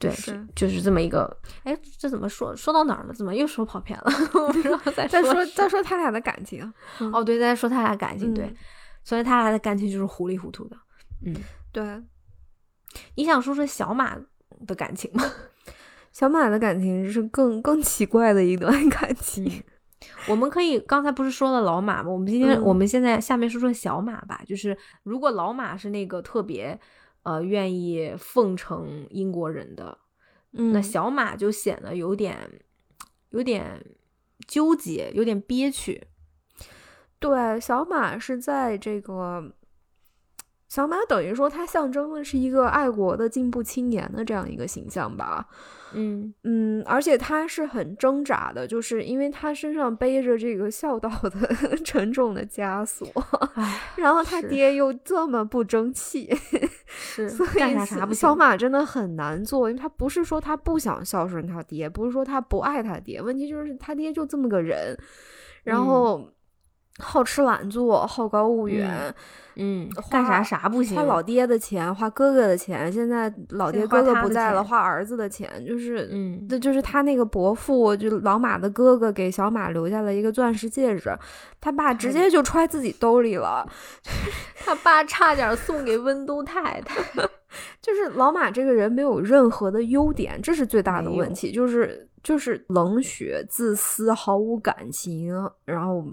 [0.01, 1.31] 对，是就是这么一个，
[1.63, 3.13] 哎，这怎么说说到哪儿了？
[3.13, 4.11] 怎么又说跑偏了？
[4.97, 6.73] 再再说再说他俩的感情。
[7.13, 8.51] 哦，对，再说他俩感情，对，
[9.05, 10.77] 所以他俩的感情就是糊里糊涂的。
[11.27, 11.37] 嗯，
[11.71, 12.03] 对。
[13.15, 14.17] 你想说说小马
[14.67, 15.23] 的感情吗？
[16.13, 19.63] 小马的感情是更更奇怪的一段感情。
[20.27, 22.11] 我们可以刚才不是说了老马吗？
[22.11, 24.41] 我们今天我们现在下面说说小马吧。
[24.47, 26.81] 就是如果老马是那个特别。
[27.31, 29.97] 呃，愿意奉承英国人的，
[30.51, 32.61] 那小马就显得有点，
[33.29, 33.87] 有点
[34.49, 36.09] 纠结，有点憋屈。
[37.21, 39.53] 对，小马是在这个，
[40.69, 45.49] 小马等于说他象征的是一个爱国的进步青年的这样一个形象吧。
[45.95, 46.33] 嗯。
[46.45, 53.07] 嗯，而且他是很挣扎的，就是因为他身上背着这个孝道的 沉重的枷锁，
[53.97, 56.35] 然后他爹又这么不争气，
[56.87, 64.97] 是，所以小马真的很难做，因为他不是说他不想孝顺他爹，不是说他不爱他爹，问题就是他爹就这么个人，
[65.65, 66.31] 然后
[67.01, 69.15] 好吃懒做，好高骛远。
[69.57, 72.91] 嗯，干啥啥不行，花老爹的钱，花哥哥的钱。
[72.91, 81.15] 现在老爹哥哥不在了，花儿子的钱，就是，嗯，这就是他那个伯父，就老马的哥哥给小马留下了一个钻石戒指，
[81.61, 83.69] 他爸直接就揣自己兜里了，
[84.65, 87.03] 他爸差点送给温都太太。
[87.83, 95.35] 就是老马这个人没有任何的优点，这是最大的问题，就是就是冷血、自私、毫无感情，
[95.67, 96.07] 然后。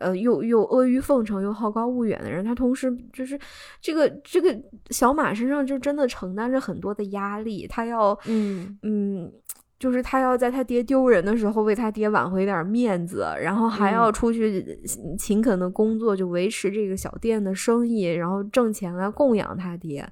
[0.00, 3.38] 呃，又又阿谀奉承又好高骛远的人，他同时就是
[3.80, 4.60] 这个这个
[4.90, 9.32] 小马身上就真的承担着很多的压力，他要嗯嗯。
[9.80, 14.78] 就是他要在他爹丢人的时候为他爹挽回点面子，然后还要出去
[15.18, 20.06] 勤恳的工作，就维持这个小店的生意，然后挣钱来供养他爹。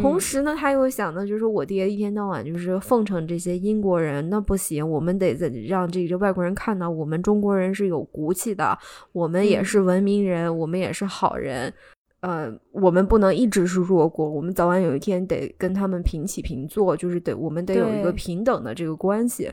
[0.00, 5.32] 同时呢，他又想的就是我爹一天到晚就是奉承这些英国人，那不行，我们得
[5.68, 8.76] 让这个外国人看到我们中国人是有骨气的，
[9.12, 11.72] 我们也是文明人，我们也是好人。
[12.22, 19.50] 呃，我们不能一直是弱国，我们早晚有一天得跟他们平起平坐，就是得我们得有一个平等的这个关系。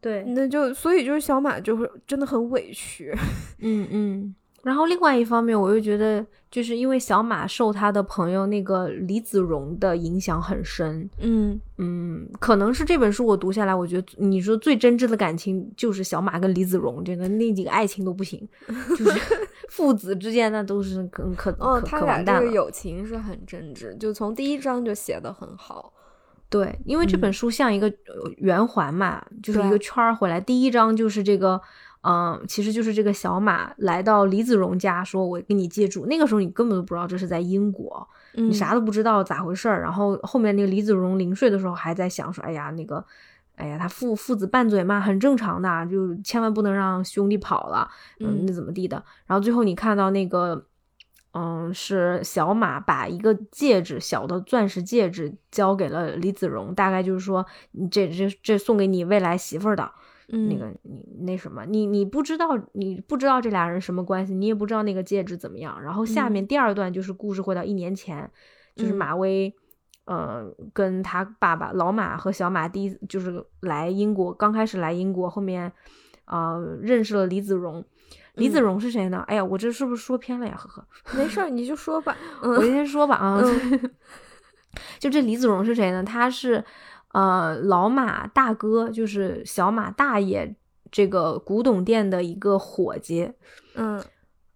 [0.00, 3.12] 对，那就所以就是小马就是真的很委屈。
[3.58, 4.34] 嗯 嗯。
[4.68, 18.46] 然后另外一方面，我又觉得，就是因为小马受他的朋友那个李子荣的影响很深，嗯嗯，可能是这本书我读下来，我觉得你说最真挚的感情就是小马跟李子荣，真的那几个爱情都不行，
[18.94, 19.38] 就是
[19.70, 25.94] 父子之间那都是可可哦，他俩这个友情是很真挚，就从第一章就写的很好。
[26.50, 27.90] 对，因为这本书像一个
[28.36, 31.58] 圆环嘛，就是一个圈儿回来，第一章就是这个。
[32.02, 36.06] 嗯，其实就是这个小马来到李子荣家，说我给你借住。
[36.06, 39.82] 那个时候你根本都不知道这是在英国，你啥都不知道咋回事儿。
[39.82, 43.04] 然后后面那个李子荣临睡的时候还在想说，哎呀，那个，
[43.56, 49.02] 哎呀，他父父子拌嘴嘛，很正常的，就千万不能让兄弟跑了，嗯，那怎么地的。
[49.26, 50.66] 然后最后你看到那个，
[51.34, 57.44] 嗯，是小马把一个戒指，小的钻石戒指交给了李子荣，大概就是说，
[57.90, 59.90] 这这这送给你未来媳妇儿的。
[60.30, 65.82] 那个你那什么，你你不知道，你不知道这俩人什么关系，你也不知道那个戒指怎么样。
[65.82, 68.30] 然后下面第二段就是故事回到一年前，
[68.76, 69.54] 就是马威，
[70.04, 75.72] 呃，跟他爸爸老马和小马第一就是来英国，刚开始来英国，后面
[76.26, 77.82] 啊认识了李子荣。
[78.34, 79.24] 李子荣是谁呢？
[79.28, 80.54] 哎呀，我这是不是说偏了呀？
[80.54, 80.86] 呵呵，
[81.16, 83.42] 没事儿，你就说吧，我先说吧啊，
[85.00, 86.04] 就这李子荣是谁呢？
[86.04, 86.62] 他是。
[87.18, 90.54] 呃，老马大哥就是小马大爷，
[90.88, 93.32] 这个古董店的一个伙计，
[93.74, 94.00] 嗯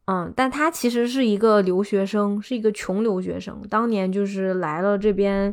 [0.05, 3.61] 嗯，但他其实是一个留学生，是一个穷留学生。
[3.69, 5.53] 当年就是来了这边，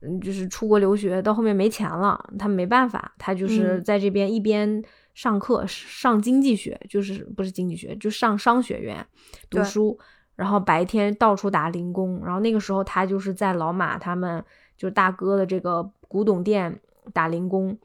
[0.00, 4.82] 嗯，就是出国留学，到后面没钱了，他没办法，他就是在这边一边
[5.12, 9.06] 上课上经济学，就是不是经济学，就上商学院
[9.50, 9.98] 读书，
[10.34, 12.22] 然后白天到处打零工。
[12.24, 14.42] 然后那个时候他就是在老马他们
[14.78, 15.90] 就是大哥的这个。
[16.08, 16.80] 古董店
[17.12, 17.78] 打零工，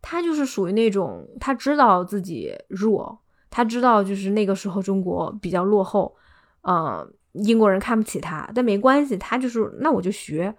[0.00, 3.18] 他就是属于那种，他知道自己弱，
[3.50, 6.14] 他知道就是那个时候中国比较落后，
[6.62, 10.54] 呃，英国人看不起他，但没关系，他就是那我就学。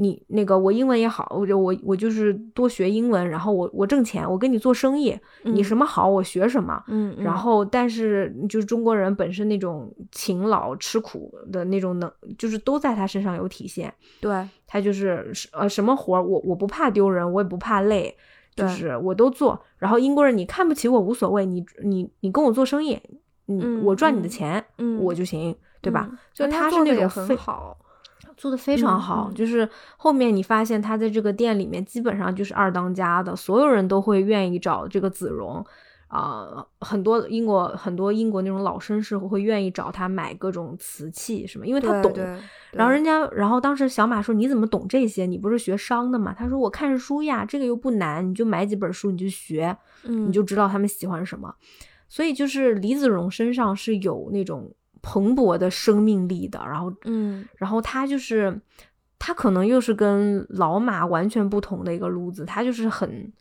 [0.00, 12.08] 你那个我英文也好，我就我我就是多学英文，然后我我挣钱，我跟你做生意，你什么好我学什么，嗯，然后但是就是中国人本身那种勤劳吃苦的那种能，
[12.38, 13.92] 就是都在他身上有体现。
[14.20, 18.16] 对他就是呃什么活儿我我不怕丢人，我也不怕累，
[18.54, 19.60] 就是我都做。
[19.78, 22.96] 然后英国人你看不起我无所谓，你你你跟我做生意，
[23.48, 26.08] 嗯，我赚你的钱，嗯，我就行，对吧？
[26.32, 27.76] 就他是那种很好。
[28.38, 35.62] 做的非常好，就是后面你发现他在这个店里面基本上就是二当家的，所有人都会愿意找这个子荣，
[36.06, 42.14] 啊，很多英国很多英国那种老绅士会愿意找他买各种瓷器什么，因为他懂。
[42.70, 45.26] 然后人家，然后当时小马说：“你怎么懂这些？
[45.26, 49.76] 你不是学商的吗？”他说：“我看书呀，这个又不难，你就买几本书，你就学，
[50.26, 51.54] 你就知道他们喜欢什么。”
[52.08, 54.72] 所以就是李子荣身上是有那种。
[55.02, 58.60] 蓬勃的生命力的，然后，嗯，然后他就是，
[59.18, 63.32] 他可能又是跟老马完全不同的一个路子，他就是很，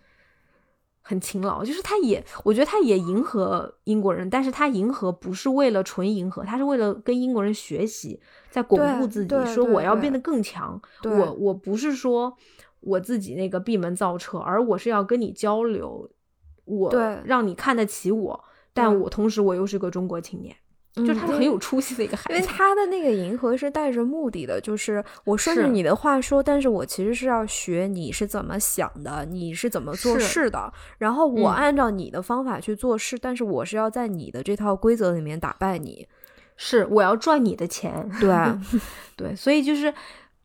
[1.01, 8.19] 很勤劳，就是他也，我觉得他也迎合英国人，但是他迎合不是为了纯迎合，他是为了跟英国人学习，
[8.49, 12.35] 在巩固自己，说我要变得更强，我我不是说
[12.81, 16.09] 我自己那个闭门造车，而我是要跟你交流，
[16.65, 16.93] 我
[17.25, 20.55] 让你看得起我，但我同时我又是个中国青年。
[21.05, 22.33] 就是他是很有出息的一个孩子。
[22.33, 36.07] 因 为他的那个迎合是带着目的的，就是我顺着你的话说，但是我其实是要学你是怎么想的，你是怎么做事的，然后我按照你的方法去做事，但是我是要在你的这套规则里面打败你，
[36.55, 38.29] 是我要赚你的钱，对
[39.15, 39.93] 对，所以就是。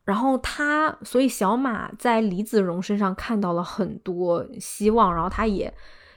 [0.05, 5.73] 然后他，所以小马在李子荣身上看到了很多希望，然后他也，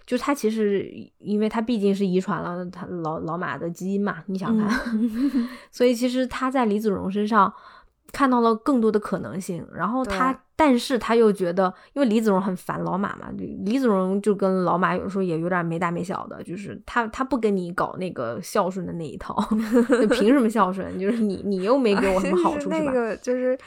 [0.07, 0.89] 就他其实，
[1.19, 4.71] 因为他毕竟是遗传了他老老马的基因嘛，你想看，
[5.73, 7.53] 所以其实他在李子荣身上
[8.13, 9.67] 看到了更多的可能性。
[9.75, 13.29] 然后他，但是他又觉得，因为李子荣很烦老马嘛，
[13.65, 19.37] 李子荣就跟老马有时候也有点没大没小的，就是他他不跟你搞那个孝顺的那一套
[20.13, 20.97] 凭什么孝顺？
[20.99, 22.79] 就是你你又没给我什么好处，是吧？
[22.79, 23.59] 那个就是。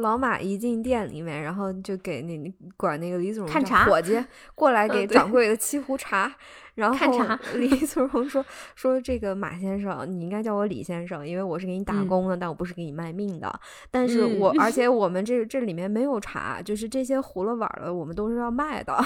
[0.00, 4.22] 老马一进店里面，然后就给那管那个李总看茶伙计
[4.54, 6.34] 过来给掌柜的沏壶茶。
[6.74, 6.96] 然后
[7.56, 8.44] 李祖荣说
[8.74, 13.52] ：“说这个马先生，你应该叫我李先生，因为我是给你打工的，但我不是给你卖命的。
[13.90, 18.96] 但是我而且 我们这这里面没有茶，就是这些葫芦碗的，我们都是要卖的。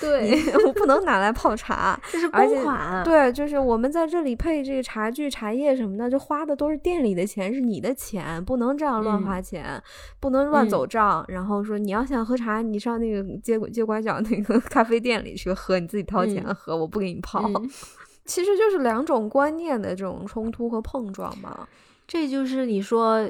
[0.00, 3.02] 对，我不能拿来泡茶， 这是公款。
[3.02, 9.82] 对，就是我们在这里配这个茶具、茶叶什么的，就花的都是店里的钱，是你的钱，不能这样乱花钱，
[10.20, 11.24] 不能乱走账。
[11.26, 17.42] 然后说你要想喝茶，你上那个街街拐角那个咖啡店里去喝，你自己掏钱喝，我不给你。”跑，
[18.24, 21.66] 其实就是两种观念的这种冲突和碰撞嘛。
[22.06, 23.28] 这就是你说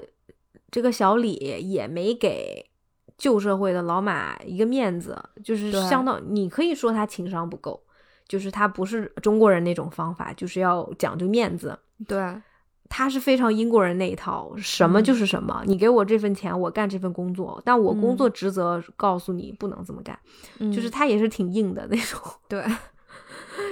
[0.70, 2.64] 这个小李也没给
[3.16, 7.82] 旧社会的老马一个面子，就是相当你可以说他情商不够，
[8.28, 11.78] 就是他不是中国人那种方法，就是要讲究面子。
[12.06, 12.38] 对，
[12.90, 20.18] 他是非常英国人那一套，什么就是什么，你给我这份钱，我干这份工作，但我工作职责告诉你不能这么干，
[20.70, 22.20] 就是他也是挺硬的那种。
[22.46, 22.62] 对。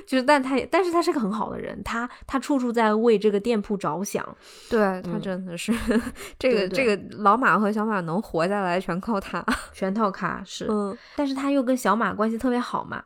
[0.06, 4.24] 就是，但他也，但是他是个很好的人，他他处处在为这个店铺着想。
[4.68, 5.72] 对他真的是，
[6.38, 10.66] 这个这个老马和小马能活下来，全靠他， 全靠他是。
[10.68, 13.02] 嗯，但是他又跟小马关系特别好嘛。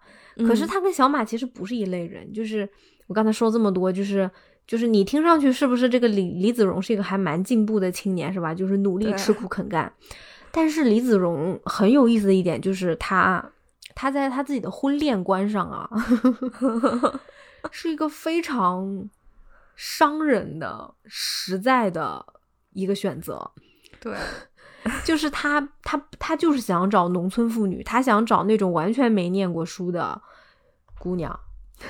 [0.47, 2.33] 可是他跟小马其实不是一类人。
[2.33, 2.68] 就是
[3.07, 4.31] 我刚才说这么多，就是
[4.66, 8.55] 就是你听上去是不是这个李李子荣是一个还蛮进步的青年是吧？
[8.55, 9.93] 就是努力吃苦肯干。
[10.51, 13.45] 但是李子荣很有意思的一点就是他。
[14.01, 15.90] 他在他自己的婚恋观上啊，
[17.72, 19.11] 是一个非常
[19.74, 22.24] 伤人的、实在的
[22.74, 23.51] 一个选择。
[23.99, 24.16] 对，
[25.05, 30.22] 就是他，他，他就是想找农村妇女，他想找那种完全没念过书的
[31.01, 31.36] 姑娘，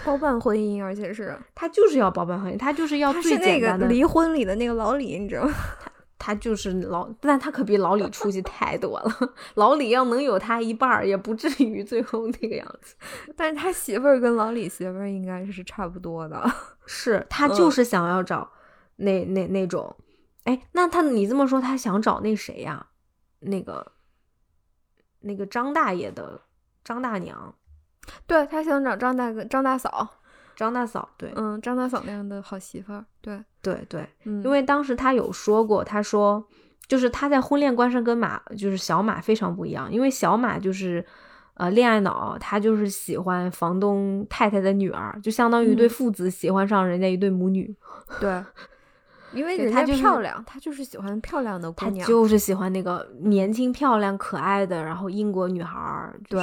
[0.06, 5.52] 包办婚姻，而且是他就是要包办婚姻，他就是要最简单的离婚里的那个老李，你知道吗？
[6.18, 9.34] 他就是老，但他可比老李出息太多了。
[9.54, 12.96] 老李要能有他一半儿，也不至于最后那个样子。
[13.36, 16.50] 但是他媳妇儿跟老李媳妇儿应该是差不多的。
[16.86, 18.50] 是他就是想要找
[18.96, 19.96] 那那那种，
[20.44, 22.88] 哎，那他你这么说，他想找那谁呀？
[23.40, 23.92] 那个
[25.20, 26.40] 那个张大爷的
[26.82, 27.54] 张大娘，
[28.26, 30.14] 对他想找张大哥张大嫂。
[30.59, 36.44] 张大嫂，对，嗯，张大嫂那样的好媳妇儿，对，对对，因为当时他有说过，他说，
[36.88, 41.04] 就是他在婚恋观上跟马，就是小马非常不一样，因为小马就是，
[41.54, 47.72] 呃，恋爱脑，他就是喜欢房东太太的女儿，就相当于一对父子喜欢上人家一对母女，
[48.18, 48.44] 对，
[49.32, 56.40] 因为人家漂亮，他就是喜欢漂亮的姑娘，就是喜欢那个年轻漂亮可爱的，然后英国女孩，对。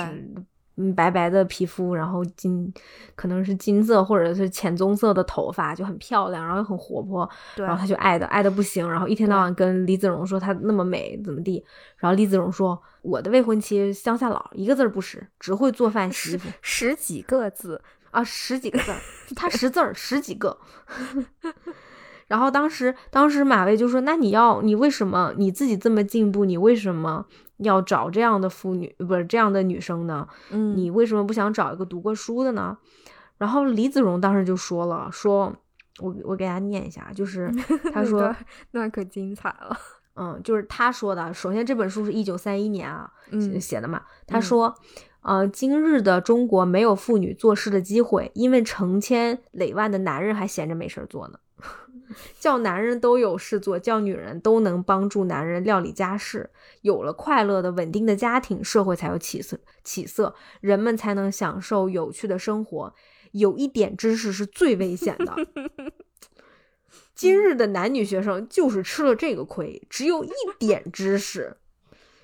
[0.78, 2.74] 嗯，白白的皮肤，然后金，
[3.16, 11.64] 可能是金色或者是浅棕色的头发，就很漂亮，然后又很活泼，然后他就爱的爱的不行，然后一天到晚跟李子荣说她那么美怎么地，
[11.98, 18.98] 然后李子荣说我的未婚妻乡下佬一个字儿不识，只会做饭洗衣服，十几个字啊，十几个字儿，
[19.36, 20.58] 他识字儿十几个。
[22.28, 27.26] 然后当时当时马薇就说，那你要你为什么你自己这么进步，你为什么？
[27.58, 30.28] 要找这样的妇女，不是这样的女生呢？
[30.52, 32.78] 嗯，你为什么不想找一个读过书的呢？
[33.38, 35.54] 然后李子荣当时就说了，说
[36.00, 37.52] 我我给大家念一下，就是
[37.94, 38.34] 他说
[38.72, 39.78] 那可精彩了，
[40.16, 41.34] 嗯，就是他说的。
[41.34, 43.12] 首先这本书是一九三一年啊
[43.60, 44.74] 写的嘛，他说，
[45.22, 51.40] 呃，今日的中国没有妇女做事的机会，因为成千累万的男人还闲着没事儿做呢。
[52.40, 56.50] 叫男人都有事做，叫女人都能帮助男人料理家事。
[56.82, 62.94] 有了快乐的、稳定的家庭，社会才有起色，起色，人们才能享受有趣的生活。
[63.32, 65.36] 有一点知识是最危险的。
[67.14, 71.58] 今日的男女学生就是吃了这个亏，只有一点知识，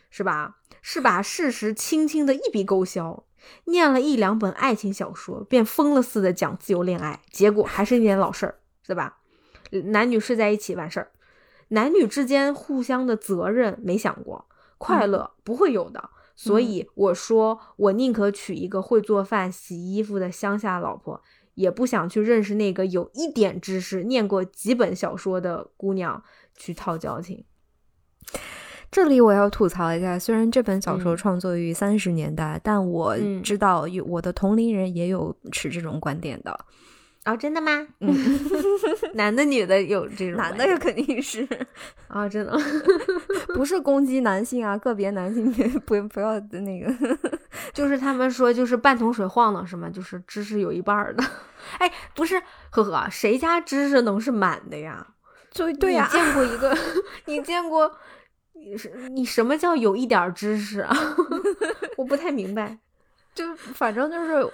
[0.09, 0.57] 是吧？
[0.81, 3.23] 是把事实轻轻的一笔勾销，
[3.65, 9.20] 念了一两本爱情小说，便疯了似的讲自由恋爱，结果还是一点老事儿，对吧？
[9.85, 11.11] 男女睡在一起完事儿。
[11.69, 14.45] 男女之间互相的责任没想过，
[14.77, 16.09] 快乐不会有的。
[16.35, 21.21] 所以我说，我宁可娶一个会做饭、洗衣服的乡下老婆，
[21.53, 26.23] 也不想去认识那个有一点知识、念过几本小说的姑娘
[26.55, 27.45] 去套交情。
[28.89, 36.65] 这里我要吐槽一下，虽然这本小说创作于三十年代，但我知道有我的同龄人也有持这种观点的。
[37.25, 37.85] 哦，真的吗？
[37.99, 38.11] 嗯，
[39.13, 41.47] 男的女的有这种，男的肯定是
[42.07, 42.57] 啊， 真的
[43.53, 45.51] 不是攻击男性啊，个别男性
[45.85, 46.91] 不不要那个，
[47.73, 49.87] 就是他们说就是半桶水晃荡是吗？
[49.87, 51.23] 就是知识有一半的，
[51.77, 52.41] 哎，不是，
[52.71, 55.05] 呵呵，谁家知识能是满的呀？
[55.51, 56.77] 就对呀，你见过一个，
[57.25, 57.91] 你见过，
[58.53, 60.91] 你是你什么叫有一点知识啊？
[61.97, 62.79] 我不太明白，
[63.35, 64.51] 就反正就是。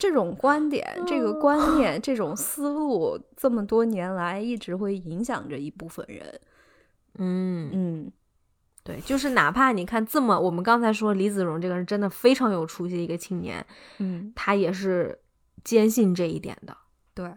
[0.00, 6.40] 这种观点、这个观念、 这种思路，这么多年来一直会影响着一部分人。
[7.18, 8.12] 嗯嗯，
[8.82, 13.64] 对，就是哪怕你看这么，我们刚才说李子荣这个人真的非常有出息的一个青年，
[13.98, 15.20] 嗯，他也是
[15.62, 16.74] 坚信这一点的。
[17.12, 17.30] 对，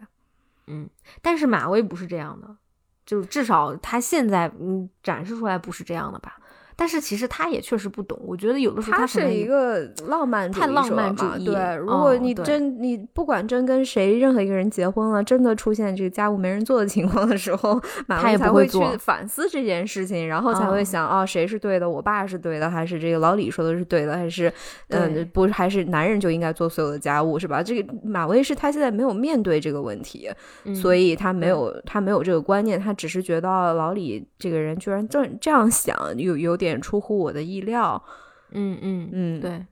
[0.66, 0.88] 嗯，
[1.20, 2.56] 但是马威不是这样的，
[3.04, 6.40] 就是至少他现在嗯展示出来不是这样的吧。
[6.76, 11.44] 但是其实他也确实不懂，我觉得有的时候他是一个浪漫太浪漫主义。
[11.44, 21.88] 对，如果你真你不管真跟谁任何一个人结婚了，真的出现这个家务没人做的情况的时候，马威才会去反思这件事情，然后才会想哦，谁是对的？
[21.88, 24.16] 我爸是对的，还是这个老李说的是对的？
[24.16, 24.52] 还是
[24.88, 27.62] 嗯，不，还是男人就应该做所有的家务是吧？
[27.62, 30.28] 这个马威是他现在没有面对这个问题，
[30.74, 36.63] 所以他没有他没有这个观念，他只是觉得老李这个人居然这这样想，有有点。
[36.64, 38.02] 点出乎我的意料，
[38.50, 39.66] 嗯嗯嗯，对，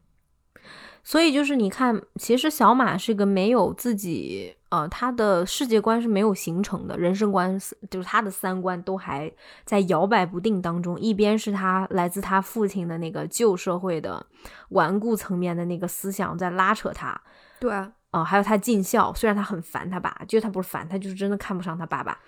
[1.03, 7.59] 所以就是你看，其实小马是一个没有自己，呃，他的世界观是没有形成的，人生观
[7.91, 9.31] 就是他的三观都还
[9.65, 10.99] 在摇摆不定当中。
[11.01, 14.25] 一边是他来自他父亲的那个旧社会的
[14.71, 17.21] 顽固层面的那个思想在拉扯他，
[17.61, 17.73] 对
[18.11, 22.19] 啊，还有他尽孝，虽然他很烦他爸，就是他不是烦，他就是真的看不上他爸爸。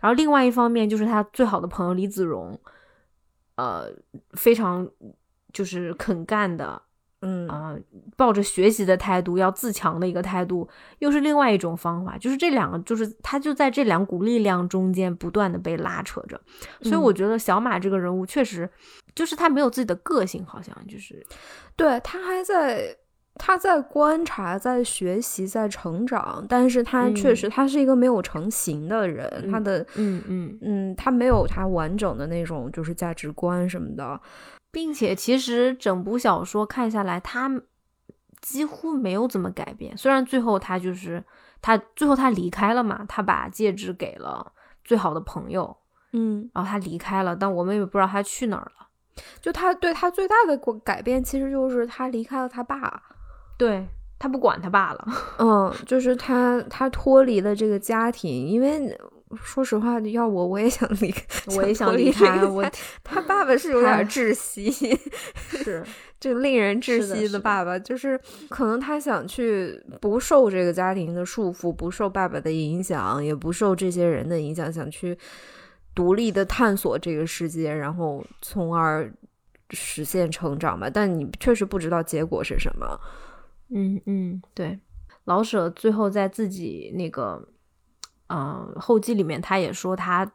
[0.00, 2.58] 然后另外一方面就是他最好的朋友李子荣。
[3.58, 3.92] 呃，
[4.34, 4.88] 非常
[5.52, 6.80] 就是肯干的，
[7.22, 7.76] 嗯啊，
[8.16, 10.68] 抱着学习的态度，要自强的一个态度，
[11.00, 12.16] 又是另外一种方法。
[12.16, 16.40] 就是这两个，就是他就在这两股力量中间不断的被拉扯着。
[16.82, 18.70] 所以我觉得小马这个人物确实，
[19.14, 21.26] 就是他没有自己的个性，好像就是，
[21.74, 22.96] 对他还在。
[23.38, 29.48] 他在观察，在学习，在成长，但是他确实，他是一个没有成型的人。
[29.50, 34.20] 他的，嗯嗯嗯，他没有他完整的那种就是价值观什么的，
[34.70, 37.50] 并且其实整部小说看下来，他
[38.40, 39.96] 几乎没有怎么改变。
[39.96, 41.24] 虽然最后他就是
[41.62, 44.52] 他最后他离开了嘛，他把戒指给了
[44.84, 45.76] 最好的朋友，
[46.12, 48.88] 嗯，然后他离开了，但我们也不知道他去哪儿了。
[49.40, 53.02] 就他对他最大的改变，其实就是他离开了他爸。
[53.58, 53.86] 对
[54.18, 55.06] 他不管他爸了，
[55.38, 58.98] 嗯，就是他他脱离了这个家庭，因为
[59.42, 61.14] 说实话，要我我也想离，
[61.54, 62.42] 我也想离开。
[62.44, 62.64] 我
[63.04, 64.70] 他爸爸是有点窒息，
[65.36, 65.84] 是
[66.18, 75.16] 就 令人窒息的爸爸，就是可能他想去不受这个家庭的束缚，不受爸爸的影响，也不受这些人的影响，想去
[75.94, 79.12] 独立的探索这个世界，然后从而
[79.70, 80.88] 实现成长吧。
[80.88, 82.98] 但你确实不知道结果是什么。
[83.70, 84.78] 嗯嗯，对，
[85.24, 87.48] 老舍最后在自己那个，
[88.28, 90.30] 嗯，后记里面他也说他，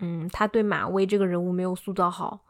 [0.00, 2.40] 嗯，他对马威这个人物没有塑造好，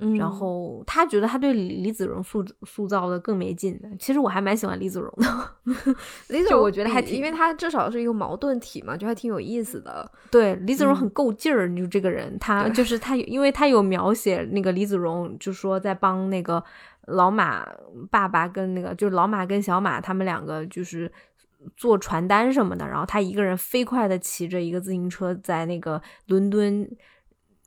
[0.00, 3.80] 嗯，然后他觉得他对李子荣塑塑造的更没劲。
[3.98, 5.50] 其实我还蛮喜欢李子荣的，
[6.28, 10.12] 李子荣我觉得还挺，因为他至少是一个矛盾体嘛，就还挺有意思的。
[10.30, 16.62] 对，李子荣很够劲儿，就这个人，他就是他，因为他有描写那个李子荣，就说在帮那个。
[17.06, 17.66] 老马
[18.10, 21.10] 爸爸跟那个就是老马跟小马他们两个就是
[21.76, 26.88] 做传单什么的，然后他一个人飞快的骑着一个自行车在那个伦敦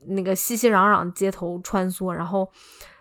[0.08, 2.50] 那个熙熙攘攘街头穿梭，然后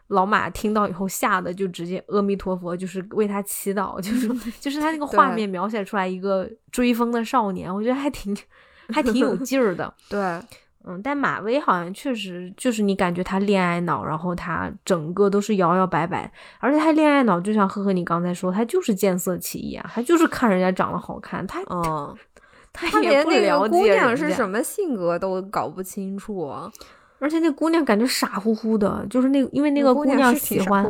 [0.09, 4.28] 老马听到以后吓得就直接阿弥陀佛，就是为他祈祷，就是
[4.61, 8.37] 就是他那个画面描写出来一个追风的少年，我觉得还挺
[8.93, 10.41] 还挺有劲儿的，对。
[10.89, 16.30] 嗯，但马威好像确实就是你感觉他恋爱脑，然后他整个都是摇摇摆摆，
[16.61, 22.14] 而且他恋爱脑就像呵呵你刚才说，他就是见色起意啊，他就是看人家长得好看，他嗯，
[22.72, 26.53] 他连那个姑娘是什么性格都搞不清楚，
[27.18, 30.84] 而且那姑娘感觉傻乎乎的，就是那因为那个姑娘喜欢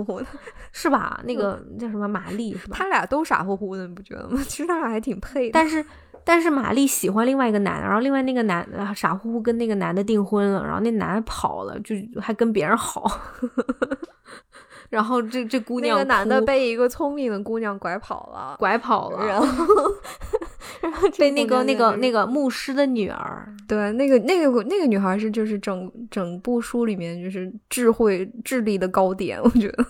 [0.72, 1.18] 是吧？
[1.24, 2.76] 那 个叫什么玛丽是吧？
[2.78, 4.38] 他俩都傻乎乎的，你不觉得吗？
[4.46, 5.82] 其实他俩还挺配的，但是。
[6.26, 13.08] 但是玛丽喜欢另外一个男的，然后另外那个男的傻乎乎跟那个男的订婚了，然后那男的跑了，就还跟别人好。
[14.90, 19.46] 然后这这姑娘，那个男的被一个聪明的姑娘拐跑了，拐跑了，然后
[20.82, 29.84] 然后被 那个那个那个牧师的女儿，对，那个那个那个女孩是就是整整部书里面就是智慧智力的高点，我觉得，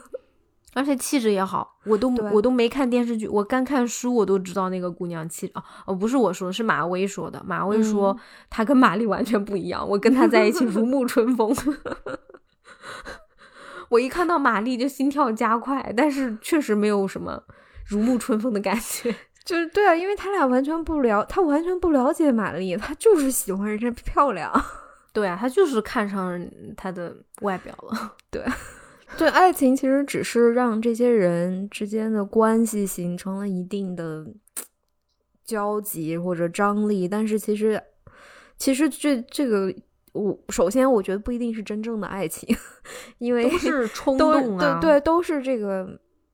[0.76, 8.14] 而且气质也好，我都我都没看电视剧，我干看书我都知道那个姑娘气哦哦，不是我说，是马薇说的，马薇说
[8.50, 11.56] 她跟玛丽完全不一样，我跟她在一起如沐春风。
[13.88, 17.42] 我一看到玛丽就心跳加快，但是确实没有什么
[17.86, 19.14] 如沐春风的感觉。
[19.46, 24.52] 就是对啊，因为他俩完全不了，他完全不了解玛丽，他就是喜欢人家漂亮。
[25.12, 26.38] 对啊，他就是看上
[26.76, 28.12] 她的外表了。
[28.30, 28.44] 对，
[29.16, 34.26] 对，爱情其实只是让这些人之间的关系形成了一定的
[35.44, 37.82] 交集或者张力，但是其实，
[38.56, 39.74] 其实这这个。
[40.12, 42.48] 我首先，我觉得不一定是真正的爱情，
[43.18, 45.86] 因为都是冲动啊，对对，都是这个，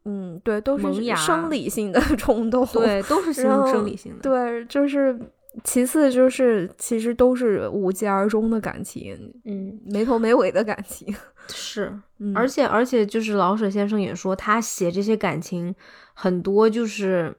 [0.04, 5.18] 嗯，对，都是生理性的 冲动，对，都是生生理性的，对，就是
[5.64, 11.12] 其次就是其实都是无疾而终的感情，嗯，没头没尾的感情，
[11.48, 12.00] 是，
[12.34, 15.74] 而且而且就是老舍先生也说，他写这些感情
[16.14, 17.36] 很多就是。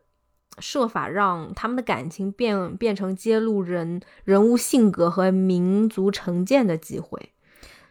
[0.60, 7.34] 设法让他们的感情变变成揭露人人物性格和民族成见的机会，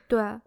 [0.06, 0.38] 对，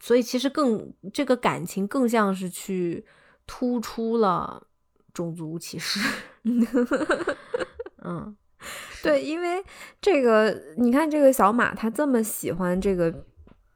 [0.00, 3.06] 所以其实更这个感情更像是去
[3.46, 4.66] 突出了
[5.12, 6.00] 种族歧视。
[8.02, 8.36] 嗯，
[9.00, 9.62] 对，因为
[10.00, 13.24] 这个，你看这个小马，他这么喜欢这个。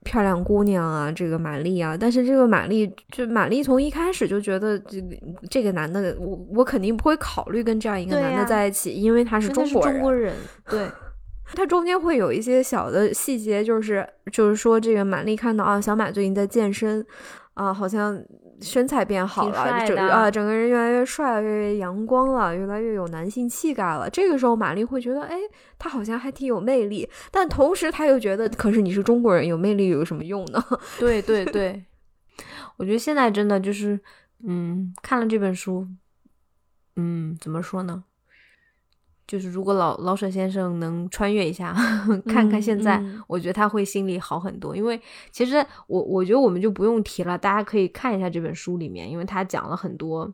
[0.09, 5.17] 漂亮姑娘啊，这个玛丽啊，但是这个玛丽就玛丽从一开始就觉得这个
[5.51, 9.93] 这个男的，我我肯定不会考虑跟这样一个男的在一起，因为他是中国人。
[9.93, 10.35] 中国人，
[10.71, 10.87] 对，
[11.55, 17.05] 他中间会有一些小的细节，就是就是说这个玛丽看到啊，小马最近在健身
[17.53, 18.19] 啊，好像。
[18.61, 24.09] 身材变好了，整啊，整个人越来越帅，越来越阳光了，越来越有男性气概了。
[24.11, 25.37] 这个时候，玛丽会觉得，哎，
[25.79, 27.09] 他好像还挺有魅力。
[27.31, 30.63] 但同时，他又觉得，可是你是中国人，有魅力有什么用呢？
[30.99, 31.85] 对 对对，
[32.77, 33.99] 我觉得现在真的就是，
[34.45, 35.87] 嗯，看了这本书，
[36.97, 38.05] 嗯，怎么说呢？
[39.29, 41.77] 就是如果老老舍先生能穿越一下，
[42.27, 44.75] 看看现在，我觉得他会心里好很多。
[44.75, 44.99] 因为
[45.31, 50.33] 其实我我觉得我们就不用提了，大家可以看一下这本书里面，因为他讲了很多，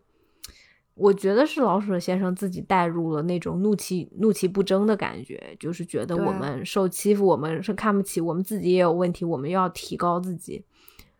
[0.94, 10.64] 我觉得是老舍先生自己带入了那种怒气怒气不争的感觉，就是觉得我们受欺负，我们是看不起，我们自己也有问题，我们要提高自己。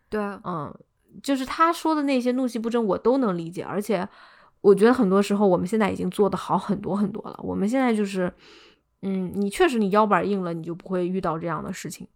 [0.08, 0.72] 对，嗯，
[1.24, 4.08] 就是他说的那些怒气不争，我都能理解，而且。
[4.64, 7.38] 我觉得很多时候，我们现在已经做的好很多很多了。
[7.42, 8.32] 我们现在就是，
[9.02, 12.08] 嗯，你确实你腰板硬了，你就不会遇到这样的事情。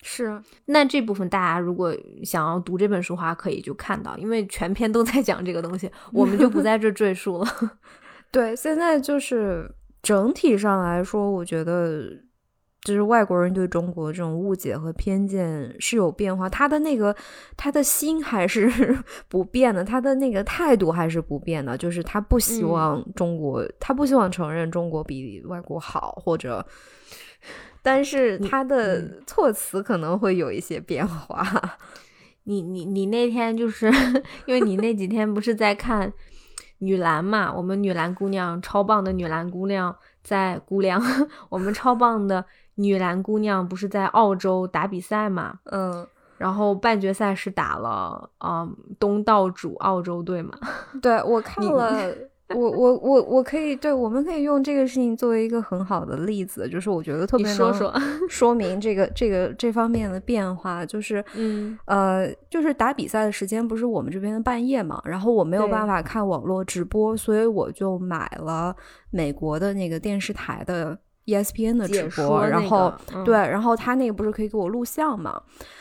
[0.00, 7.46] 是，那这部分大家如果想要读这本书的话，可以就看到，因为全篇都在讲这个东西，我们就不在这赘述了。
[8.30, 9.68] 对，现在就是
[10.00, 12.12] 整体上来说，我觉得。
[12.82, 17.14] 就是外国人对中国这种误解和偏见是有变化，他的那个
[17.56, 18.68] 他的心还是
[19.28, 26.66] 不变的，他的那个态度还是不变的，就是他不希望中国，他不希望承认中国比外国好，或者，
[27.82, 31.46] 但是他的措辞可能会有一些变化。
[32.44, 33.86] 你你你那天就是
[34.46, 36.12] 因为你那几天不是在看
[36.78, 37.54] 女篮嘛？
[37.54, 41.00] 我们女篮姑娘超棒的女篮姑娘在姑娘，
[41.48, 42.44] 我们超棒的。
[42.76, 45.58] 女篮姑娘不是在澳洲打比赛嘛？
[45.64, 46.06] 嗯，
[46.38, 50.52] 然后半决赛是打了嗯东道主澳洲队嘛？
[51.02, 52.12] 对，我 看了，
[52.54, 57.92] 我我我我可以对，我们可以用这个事情作为一个很好的例子，就是我觉得特别说说
[58.28, 68.74] 说明这个这个这方面的变化，就是嗯呃，就是打比赛的时间不是我们这边的半夜嘛，然后我没有办法看网络直播，所以我就买了
[69.10, 70.98] 美国的那个电视台的。
[71.26, 72.92] ESPN 的直播，然后
[73.24, 75.40] 对，然后他那个不是可以给我录像吗？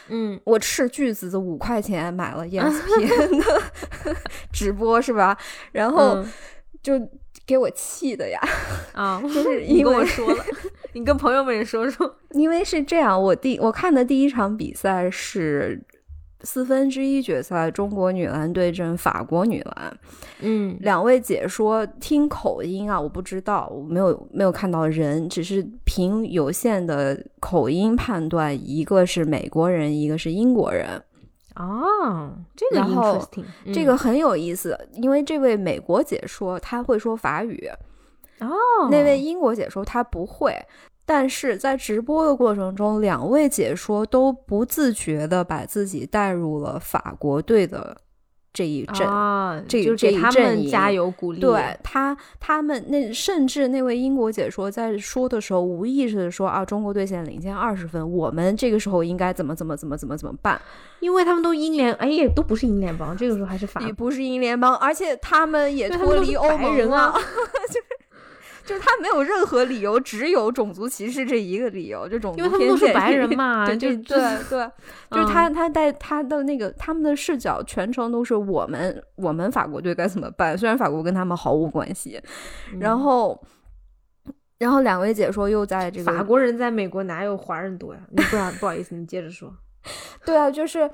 [0.10, 4.16] 嗯，我斥巨资的五块钱买了 ESPN 的
[4.52, 5.38] 直播，是吧？
[5.72, 6.24] 然后
[6.84, 6.94] 就
[7.46, 8.40] 给我气的呀！
[8.94, 10.46] 啊， 就是你跟我说了，
[10.94, 15.82] 你跟朋友们也说说，因为是这样，我第我看的第一场比赛是。
[16.44, 19.98] 四分之一决赛，中国女篮对阵法国女篮。
[20.40, 31.02] 嗯，两位解说听口音啊，我不知道，我没有没有看到人，只是凭有限的口音判断，一个是美国人，一个是英国人。
[31.56, 33.22] 哦，这个然后
[33.74, 37.70] 这个很有意思，因为这位美国解说他会说法语，
[38.40, 38.50] 哦，
[38.90, 40.58] 那位英国解说他不会，
[41.06, 47.98] 但是在直播的过程中，两位解说都不自觉的把自己带入了法国队的。
[48.54, 51.40] 这一阵，啊这就给他们加油鼓励。
[51.40, 60.62] 对他，他们那甚至那位英国解说在说的时候，无意识的说啊，中国队现在领先二十分，我们这个时候应该怎么怎么怎么怎么怎么办？
[61.00, 67.16] 因为他们都英联，哎也都不是英联邦，这个时候还是法，也不是英联邦，而且他们也脱离欧盟了。
[68.66, 74.72] 就是他没有任何理由，只有种族歧视这一个理由，这种因为他们都是白 人嘛，对对 对，
[75.10, 80.58] 就是他他带他的那个他们的视角全程都是我们我们法国队该怎么办？
[80.58, 82.22] 虽然法国跟他们毫无关系，
[82.80, 83.40] 然后
[84.60, 88.02] 然后两位解说又在这个法国人在美国哪有华人多呀？
[88.12, 89.52] 你不然不好意思，你接着说。
[90.26, 90.90] 对啊，就是。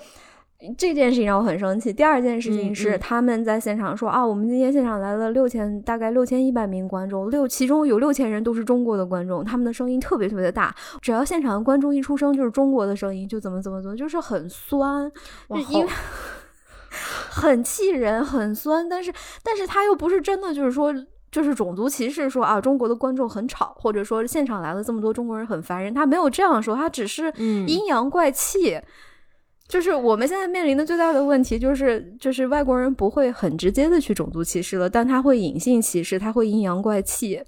[0.75, 1.93] 这件事情让我很生气。
[1.93, 15.11] 第二件事情是，他们在现场说啊，我们今天现场来了六千，大概六千一百名观众，六其中有六千人都是中国的观众，他们的声音特别特别的大，只要现场的观众一出声就是中国的声音，就怎么怎么怎么，就是很酸，
[15.47, 15.87] 就因为
[17.29, 18.89] 很气人，很酸。
[18.89, 20.91] 但是，但是他又不是真的，就是说，
[21.31, 27.31] 就是种族歧视，说啊，中国的观众很吵，或者说现场来了这么多中国人很烦人，他没有这样说，他只是
[27.67, 28.81] 阴阳怪气。
[29.67, 37.43] 就是我们现在面临的最大的问题，就是就是外国人不会很直接的去种族歧视了，但他会隐性歧视，他会阴阳怪气。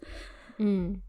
[0.57, 0.99] 嗯，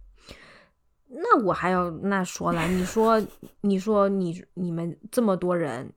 [1.08, 3.20] 那我还要那说了，你说
[3.62, 5.92] 你说你你们这么多人，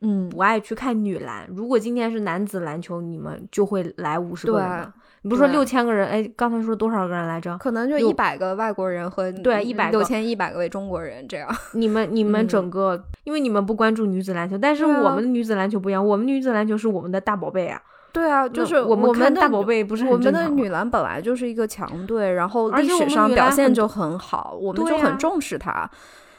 [0.00, 4.94] 嗯，不爱去看女篮，如果今天是男子篮球，你们就会来五十个人吗？
[5.26, 6.06] 你不是说六千个人？
[6.06, 7.58] 哎，刚才说多少个人来着？
[7.58, 11.52] 可能就一百个外国人和对一百六千一百个位中国人这样。
[11.74, 17.82] 你们你们整个，因为你们不关注女子篮球，但是我们的女子篮球不一样，我们女子篮球是我们的大宝贝啊。
[18.12, 25.90] 对啊，就是我们看大宝贝不是我们的女篮本来就是一个强队，然后历史上表现就很好，我们就很重视它。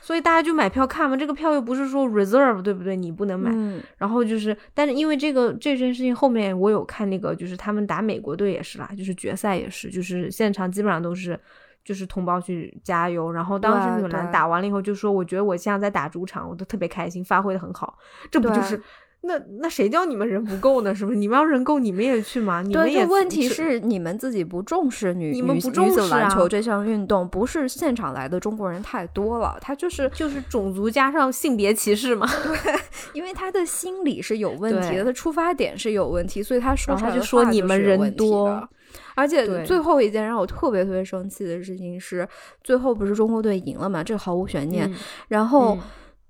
[0.08, 2.96] 所以大家就买票看嘛，这个票又不是说 reserve，对不对？
[2.96, 3.52] 你不能买。
[3.98, 11.38] 然后就是，但是因为这个这件事情后面我有看那个，就是他们打美国队也是啦，就是决赛也是，就是现场基本上都是
[11.84, 13.30] 就是同胞去加油。
[13.30, 17.98] 然后当时女篮打完了以后就说，我觉得我现在在打主场，我都特别开心，发挥的很好。
[18.32, 18.82] 这不就是？
[19.28, 20.96] 那那谁叫你们人不够呢？
[20.96, 21.18] 是不是？
[21.18, 22.62] 你们要人够，你们也去嘛？
[22.62, 32.26] 你们也问题是你们自己不重视女女女子篮球这项运动，不是现场来的中国人太多了，他就是就是种族加上性别歧视嘛？
[32.44, 32.76] 对，
[33.14, 38.68] 因为他的心理是有问题的，他出发点是有问题，所以他说出来就说你们人多。
[39.16, 42.28] 而且最后一件让我特别特别生气的事情是，
[42.64, 44.02] 最后不是中国队赢了嘛？
[44.02, 44.90] 这毫无悬念。
[45.28, 45.78] 然后。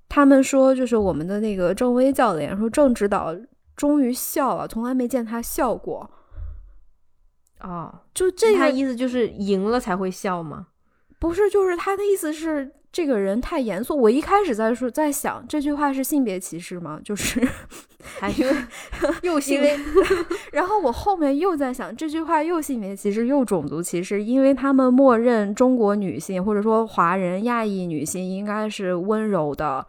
[0.09, 3.35] 他们说，就是我们的那个郑威教练说，郑指导
[3.75, 6.09] 终于笑了，从来没见他笑过。
[7.61, 10.67] 哦，就这个意思就是赢了才会笑吗？
[11.19, 12.73] 不是，就是他的意思是。
[12.97, 16.99] 这个人太严肃，我一开始在说，在想这句话是性别歧视吗？
[17.03, 17.39] 就是，
[18.19, 18.51] 还因为
[19.21, 19.79] 又性别，
[20.51, 29.85] 然后我后面又在想这句话又性别歧视又种族歧视，因为他们默认中国女性或者说华人亚裔女性应该是温柔的、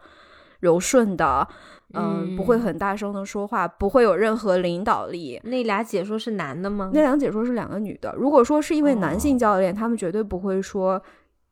[0.59, 1.47] 柔顺的，
[1.95, 5.41] 嗯，不会很大声的说话，不会有任何领导力。
[5.45, 6.91] 那俩解说是男的吗？
[6.93, 8.13] 那俩解说是两个女的。
[8.15, 11.01] 如果说是一位男性教练，他们绝对不会说。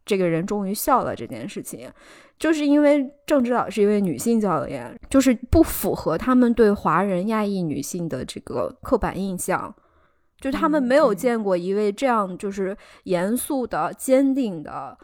[0.08, 1.92] 这个人终于笑了，这件事情，
[2.40, 9.76] 就是因为郑指导是一位女性教练，就是不符合他们对华人亚裔女性的这个刻板印象，
[10.40, 14.98] 就他们没有见过一位这样就是严肃的、坚定的、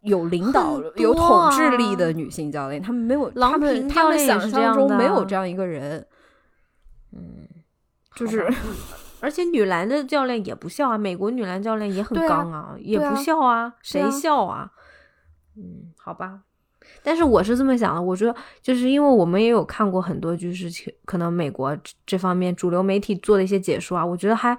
[0.00, 6.04] 有领导、有统治力的女性教练，他们没有，他们他们想象中没有这样一个人，
[7.12, 7.46] 嗯，
[8.16, 8.52] 就是。
[9.20, 14.70] 而且女篮的教练也不笑啊，美国女篮教练也很刚啊，也不笑啊，谁笑啊？
[15.56, 16.40] 嗯，好吧。
[17.02, 20.68] 但是我是这么想的，我觉得就是因为我们也有看过很多，就是
[21.04, 24.56] 可能美国这方面主流媒体做的一些解说啊，我觉得还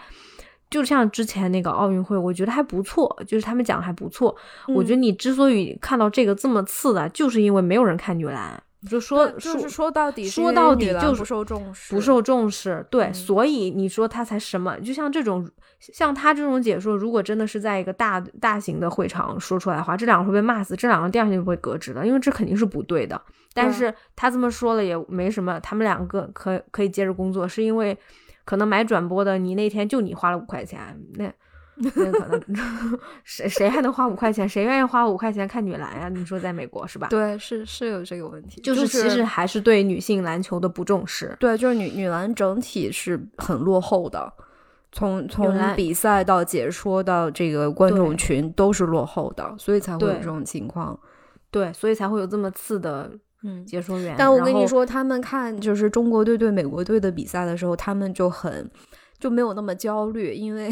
[0.70, 4.36] 就像之前那个奥运会，我觉得还不错，就是他们讲的还不错。
[4.68, 8.62] 我觉得你之所以看到这个这么次的，就是因为没有人看女篮。
[8.88, 12.86] 就说就是说到底说到底就是不受重视，不受重视。
[12.90, 14.80] 对，所以你说他才什么？
[14.80, 23.22] 就像这种像他这种解说，如果真的是在一个大大型的会场说出来的话，这两个会被骂死，这两个第二天就会革职的，因为这肯定是不对的。
[23.54, 27.98] 但是他这么说了也没什么，他们两个可可以接着工作，是因为
[28.46, 31.32] 可能买转播的你那天就你花了五块钱，那。
[31.80, 32.42] 那可能
[33.24, 34.48] 谁谁还能花五块钱？
[34.48, 36.10] 谁愿意花五块钱看女篮呀？
[36.10, 37.08] 你说在美国是吧？
[37.10, 41.36] 对，是是有这个问题，就是其实还是对女性篮球的不重视。
[41.40, 44.32] 对，就是女女篮整体是很落后的。
[44.92, 50.98] 从从比赛到解说到这个观众群都是落后的，所以才会有这种情况。
[51.52, 53.12] 对，所以才会有这么次的
[53.44, 54.16] 嗯解说员。
[54.18, 58.68] 但我跟你说，他们看就是中国队对美国队的比赛的时候，他们就很
[59.20, 60.72] 就没有那么焦虑，因为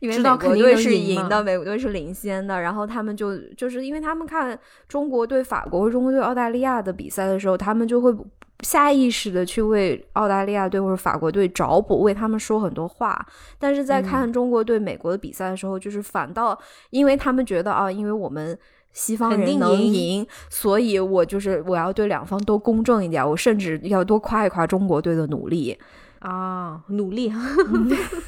[0.00, 2.60] 因为美国队是赢的，美国队是领先的。
[2.60, 4.58] 然后他们就就是因为他们看
[4.88, 8.14] 中国队法国、中国队澳大利亚的比赛的时候，他们就会
[8.60, 13.26] 下意识的去为澳大利亚队或者法国队找补，为他们说很多话。
[13.58, 16.58] 但是在看中国队美国的比赛的时候，就是反倒
[16.90, 18.58] 因为他们觉得啊，因为我们。
[18.92, 25.78] 西方人能赢，所以我就是我要对两方都公正一点，我甚至要多夸一夸中国队的努力
[26.20, 27.32] 啊，努力，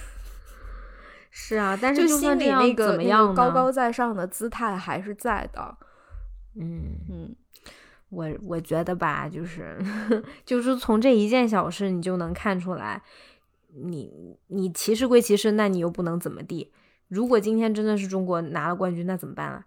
[1.30, 5.76] 是啊，但是就心里那个那个高高在上的姿态还是在的。
[6.54, 7.36] 嗯嗯，
[8.08, 9.78] 我我觉得吧，就是
[10.44, 13.02] 就是从这一件小事，你就能看出来，
[13.74, 16.72] 你你歧视归歧视，那你又不能怎么地。
[17.08, 19.64] 如果今天真的是中国拿了冠军，那怎么办啊？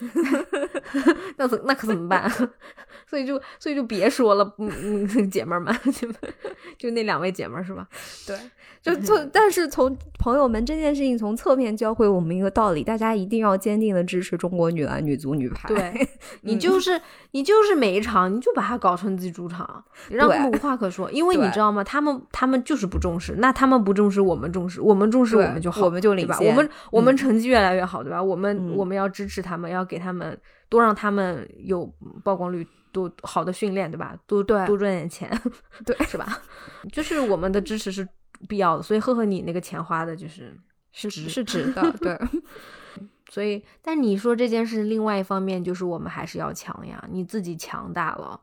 [1.36, 2.30] 那怎那可怎么办？
[3.06, 6.14] 所以就所以就别说了，嗯嗯， 姐妹们，姐妹
[6.78, 7.86] 就那两位姐妹是吧？
[8.26, 8.36] 对。
[8.82, 15.66] 就从，但是从朋友们这件事情从侧面教会我们一个道理：大家一定要坚定的支持中国女篮、女足、女排。
[15.68, 16.06] 对
[16.42, 21.10] 你就是你就是每一场你就把它搞成自己主场，让他们无话可说。
[21.10, 21.82] 因为你知道吗？
[21.82, 26.46] 他们他们就是不重视，那他们不重视，我们重视，我们重视，我们就好，我们就领先。
[26.46, 28.22] 我们我们成绩越来越好，对吧？
[28.22, 30.38] 我们我们要支持他们，要给他们
[30.74, 31.86] 多让他们有
[32.24, 34.16] 曝光率，多好的训练，对吧？
[34.26, 35.30] 多多赚点钱，
[35.86, 36.42] 对，是吧？
[36.92, 38.06] 就是我们的支持是。
[38.46, 40.54] 必要的，所以赫赫，你那个钱花的就是
[40.92, 42.18] 是值是值的，对。
[43.30, 47.02] 所以，但你说这件事，另外一方面就是我们还是要强呀。
[47.10, 48.38] 你自己强大了，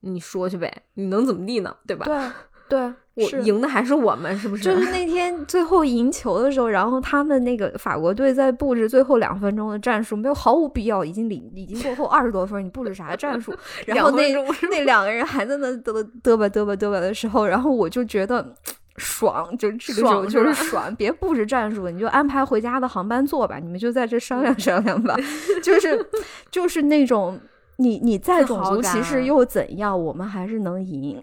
[0.00, 1.76] 你说去呗，你能怎么地呢？
[1.86, 2.06] 对吧？
[2.06, 2.30] 对
[2.68, 4.62] 对，我赢的还是我们，是不是？
[4.62, 13.54] 就是那天 最后赢球的时候，然后他们那个法国队在布置最后两分钟的战术，没有毫无必要，已经领已经落后二十多分，你布置啥战术？
[13.86, 14.32] 然后那
[14.70, 15.92] 那两个人还在那嘚
[16.22, 18.54] 嘚吧嘚吧嘚吧的时候，然后我就觉得。
[18.98, 25.14] 爽，就这个时候就是爽，别布置战术，你就安排回家的航班坐吧，你们就在这商量商量吧。
[25.62, 26.02] 就是
[26.50, 27.38] 就是那种
[27.76, 31.22] 你你再种族歧视又怎样，我们还是能赢，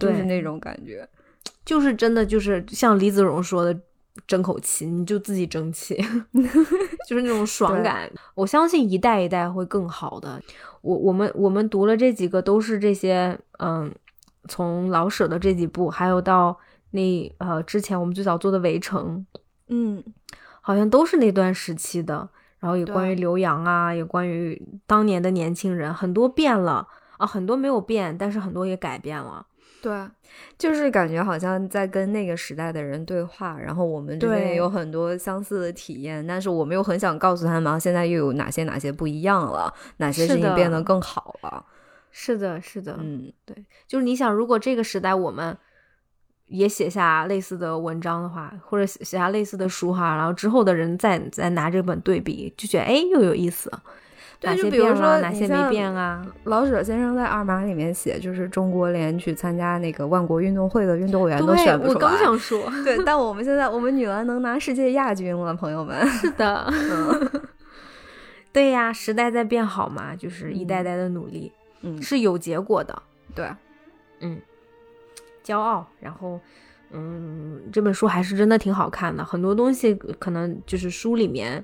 [0.00, 1.06] 就是那种感觉，
[1.64, 3.78] 就是真的就是像李子荣说的，
[4.26, 5.96] 争口气，你就自己争气，
[7.08, 8.10] 就是那种爽感。
[8.34, 10.40] 我相信一代一代会更好的。
[10.82, 13.92] 我我们我们读了这几个都是这些，嗯，
[14.48, 16.58] 从老舍的这几部，还有到。
[16.90, 19.26] 那呃，之前我们最早做的《围城》，
[19.66, 20.00] 嗯，
[20.60, 22.28] 好像都是那段时期的。
[22.60, 26.86] 然后也关于刘洋啊，也关于当年的年轻人，很多变了
[27.16, 29.44] 啊，很多没有变，但是很多也改变了。
[29.84, 30.08] 对，
[30.56, 41.66] 就是感觉好像在跟那个时代的人对话，然后我们这边也有很多相似的体验，但是我们又很想告诉他们，现在又有哪些哪些不一样了，哪些事情变得更好了。
[42.10, 45.56] 是的，是的，嗯，对，就是你想，如果这个时代我们。
[46.46, 53.72] 也写下类似的文章的话，或者写下类似的书哈，然后之后的人再再拿这本对比，就觉得哎又有意思。
[54.44, 56.24] 对，就比如说哪些没变啊？
[56.44, 61.94] 老舍先生在二马里面写，就是中国连去参加那个万国运动会的运动员都选不出来。
[61.94, 66.06] 我刚想说，对，但我们现在我们女篮能拿世界亚军了，朋友们。
[66.08, 66.72] 是的，
[68.52, 71.50] 对呀，时代在变好嘛，就是一代代的努力，
[71.82, 73.02] 嗯，是有结果的。
[73.34, 73.50] 对，
[74.20, 74.40] 嗯。
[75.44, 76.40] 骄傲，然后，
[76.90, 81.62] 嗯，这本书还是真的挺好看的，很多东西可能就是书里面，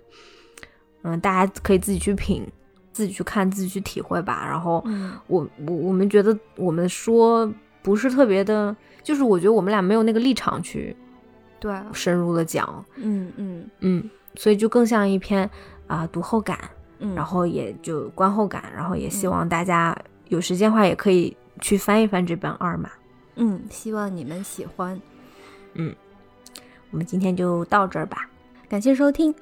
[1.00, 2.46] 嗯，大家可以自己去品，
[2.92, 4.46] 自己去看，自己去体会吧。
[4.48, 4.84] 然后，
[5.26, 7.50] 我我我们觉得我们说
[7.82, 10.94] 不是特别的，就是我觉得我们俩没有那个立场去
[11.58, 15.48] 对深入的讲，嗯嗯嗯，所以就更像一篇
[15.86, 16.58] 啊读后感，
[16.98, 19.96] 嗯，然后也就观后感，然后也希望大家
[20.28, 22.90] 有时间的话也可以去翻一翻这本二嘛。
[23.36, 25.00] 嗯，希望你们喜欢。
[25.74, 25.94] 嗯，
[26.90, 28.28] 我们今天就到这儿吧，
[28.68, 29.34] 感谢收听，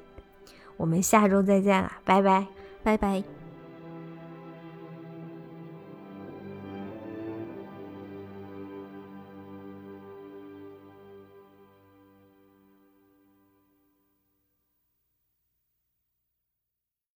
[0.77, 2.47] 我们下周再见了，拜拜，
[2.83, 3.38] 拜拜。